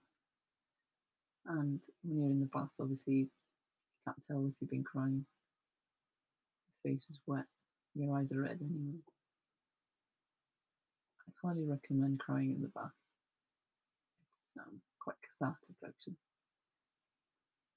And 1.46 1.80
when 2.02 2.18
you're 2.18 2.30
in 2.30 2.40
the 2.40 2.46
bath, 2.46 2.70
obviously, 2.80 3.14
you 3.14 3.28
can't 4.04 4.22
tell 4.26 4.46
if 4.46 4.54
you've 4.60 4.70
been 4.70 4.84
crying. 4.84 5.24
Your 6.84 6.92
face 6.92 7.08
is 7.10 7.18
wet, 7.26 7.44
your 7.94 8.16
eyes 8.18 8.32
are 8.32 8.42
red 8.42 8.58
anyway. 8.60 8.98
I 11.20 11.46
highly 11.46 11.64
recommend 11.64 12.18
crying 12.18 12.54
in 12.54 12.62
the 12.62 12.68
bath. 12.68 12.90
It's 14.44 14.58
um, 14.58 14.80
quite 14.98 15.16
cathartic, 15.38 15.76
actually. 15.84 16.16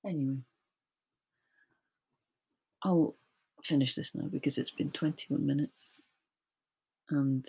Anyway, 0.05 0.37
I'll 2.83 3.15
finish 3.63 3.95
this 3.95 4.13
now 4.13 4.27
because 4.31 4.57
it's 4.57 4.71
been 4.71 4.91
21 4.91 5.45
minutes 5.45 5.93
and 7.09 7.45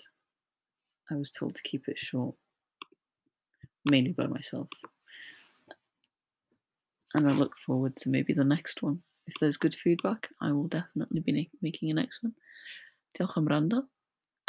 I 1.11 1.17
was 1.17 1.31
told 1.31 1.55
to 1.55 1.63
keep 1.63 1.89
it 1.89 1.99
short, 1.99 2.35
mainly 3.85 4.13
by 4.13 4.27
myself. 4.27 4.69
And 7.13 7.29
I 7.29 7.33
look 7.33 7.57
forward 7.59 7.97
to 7.97 8.11
maybe 8.11 8.33
the 8.33 8.45
next 8.45 8.83
one. 8.83 9.03
If 9.27 9.35
there's 9.41 9.57
good 9.57 9.75
feedback, 9.75 10.29
I 10.41 10.53
will 10.53 10.69
definitely 10.69 11.21
be 11.21 11.51
making 11.63 11.91
a 11.91 11.95
next 11.95 12.23
one. 12.23 12.35
Diolch 13.17 13.37
am 13.37 13.47
rando. 13.47 13.83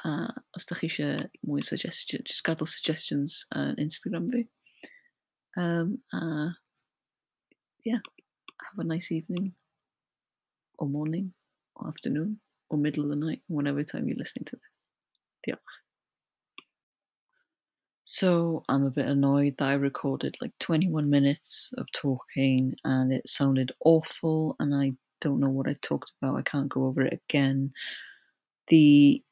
A 0.03 0.33
os 0.55 0.65
da 0.65 0.75
chi 0.75 0.87
eisiau 0.87 1.29
mwy 1.47 1.63
suggestion, 1.63 2.21
just 2.25 2.43
gadael 2.43 2.67
suggestions 2.67 3.45
uh, 3.55 3.73
Instagram 3.79 4.27
fi. 4.31 4.47
Um, 5.57 5.99
uh, 6.11 6.49
yeah, 7.85 8.01
have 8.59 8.79
a 8.79 8.83
nice 8.83 9.11
evening 9.11 9.53
or 10.77 10.89
morning 10.89 11.31
or 11.31 11.44
afternoon 11.87 12.39
or 12.69 12.77
middle 12.77 13.03
of 13.03 13.11
the 13.11 13.15
night, 13.15 13.41
whenever 13.47 13.83
time 13.83 14.07
you're 14.07 14.17
listening 14.17 14.45
to 14.45 14.55
this. 14.55 14.75
So 18.07 18.63
I'm 18.69 18.85
a 18.85 18.91
bit 18.91 19.07
annoyed 19.07 19.55
that 19.57 19.65
I 19.67 19.73
recorded 19.73 20.37
like 20.39 20.51
21 20.59 21.09
minutes 21.09 21.73
of 21.75 21.91
talking 21.91 22.75
and 22.83 23.11
it 23.11 23.27
sounded 23.27 23.71
awful 23.83 24.55
and 24.59 24.75
I 24.75 24.93
don't 25.21 25.39
know 25.39 25.49
what 25.49 25.67
I 25.67 25.73
talked 25.81 26.13
about. 26.21 26.37
I 26.37 26.43
can't 26.43 26.69
go 26.69 26.85
over 26.85 27.01
it 27.01 27.19
again. 27.27 27.73
The 28.67 29.23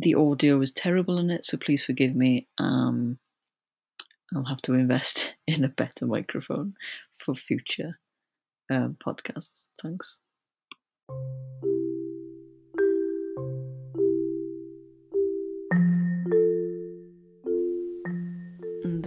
the 0.00 0.14
audio 0.16 0.58
was 0.58 0.72
terrible 0.72 1.18
in 1.18 1.30
it, 1.30 1.44
so 1.44 1.56
please 1.56 1.84
forgive 1.84 2.14
me. 2.14 2.48
Um, 2.58 3.18
I'll 4.34 4.44
have 4.44 4.62
to 4.62 4.74
invest 4.74 5.34
in 5.46 5.62
a 5.62 5.68
better 5.68 6.04
microphone 6.04 6.74
for 7.12 7.36
future 7.36 8.00
um, 8.68 8.96
podcasts. 9.00 9.68
Thanks. 9.80 10.18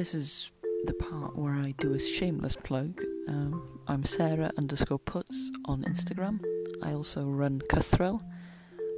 This 0.02 0.16
is 0.16 0.49
the 0.86 0.95
part 0.95 1.38
where 1.38 1.54
I 1.54 1.76
do 1.78 1.93
a 1.93 1.99
shameless 1.99 2.56
plug. 2.56 3.04
Um, 3.28 3.80
I'm 3.88 4.04
Sarah 4.04 4.52
underscore 4.58 4.97
puts 4.97 5.52
on 5.66 5.84
Instagram. 5.84 6.43
I 6.82 6.93
also 6.93 7.28
run 7.28 7.62
Cuthrell, 7.70 8.20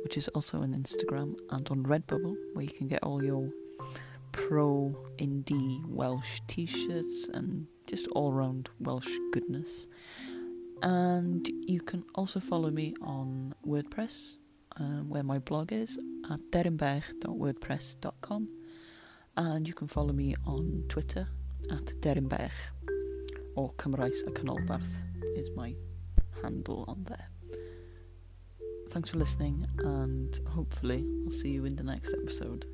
which 0.06 0.16
is 0.16 0.30
also 0.30 0.62
on 0.62 0.74
Instagram 0.74 1.38
and 1.50 1.70
on 1.70 1.84
Redbubble, 1.84 2.38
where 2.54 2.64
you 2.64 2.72
can 2.72 2.88
get 2.88 3.04
all 3.04 3.22
your 3.22 3.50
pro 4.32 4.96
indie 5.18 5.86
Welsh 5.90 6.40
t 6.48 6.66
shirts 6.66 7.28
and 7.34 7.68
just 7.86 8.08
all 8.16 8.32
round 8.32 8.70
Welsh 8.80 9.12
goodness. 9.34 9.90
And 10.84 11.46
you 11.68 11.82
can 11.82 12.06
also 12.16 12.40
follow 12.40 12.72
me 12.72 12.94
on 13.02 13.54
WordPress, 13.68 14.38
um, 14.78 15.10
where 15.10 15.24
my 15.24 15.40
blog 15.40 15.74
is 15.74 16.00
at 16.32 16.40
derinberg.wordpress.com. 16.52 18.48
And 19.36 19.68
you 19.68 19.74
can 19.74 19.88
follow 19.88 20.14
me 20.14 20.36
on 20.46 20.84
Twitter 20.90 21.28
at 21.72 21.86
derinberg, 22.02 22.52
or 23.56 23.74
Cymraes 23.74 24.24
y 24.26 24.32
Canolbarth 24.32 24.88
is 25.36 25.50
my 25.56 25.76
handle 26.42 26.86
on 26.88 27.04
there. 27.06 27.28
Thanks 28.92 29.10
for 29.10 29.18
listening, 29.18 29.66
and 29.80 30.40
hopefully, 30.48 31.04
I'll 31.26 31.32
see 31.32 31.50
you 31.50 31.66
in 31.66 31.76
the 31.76 31.84
next 31.84 32.14
episode. 32.14 32.68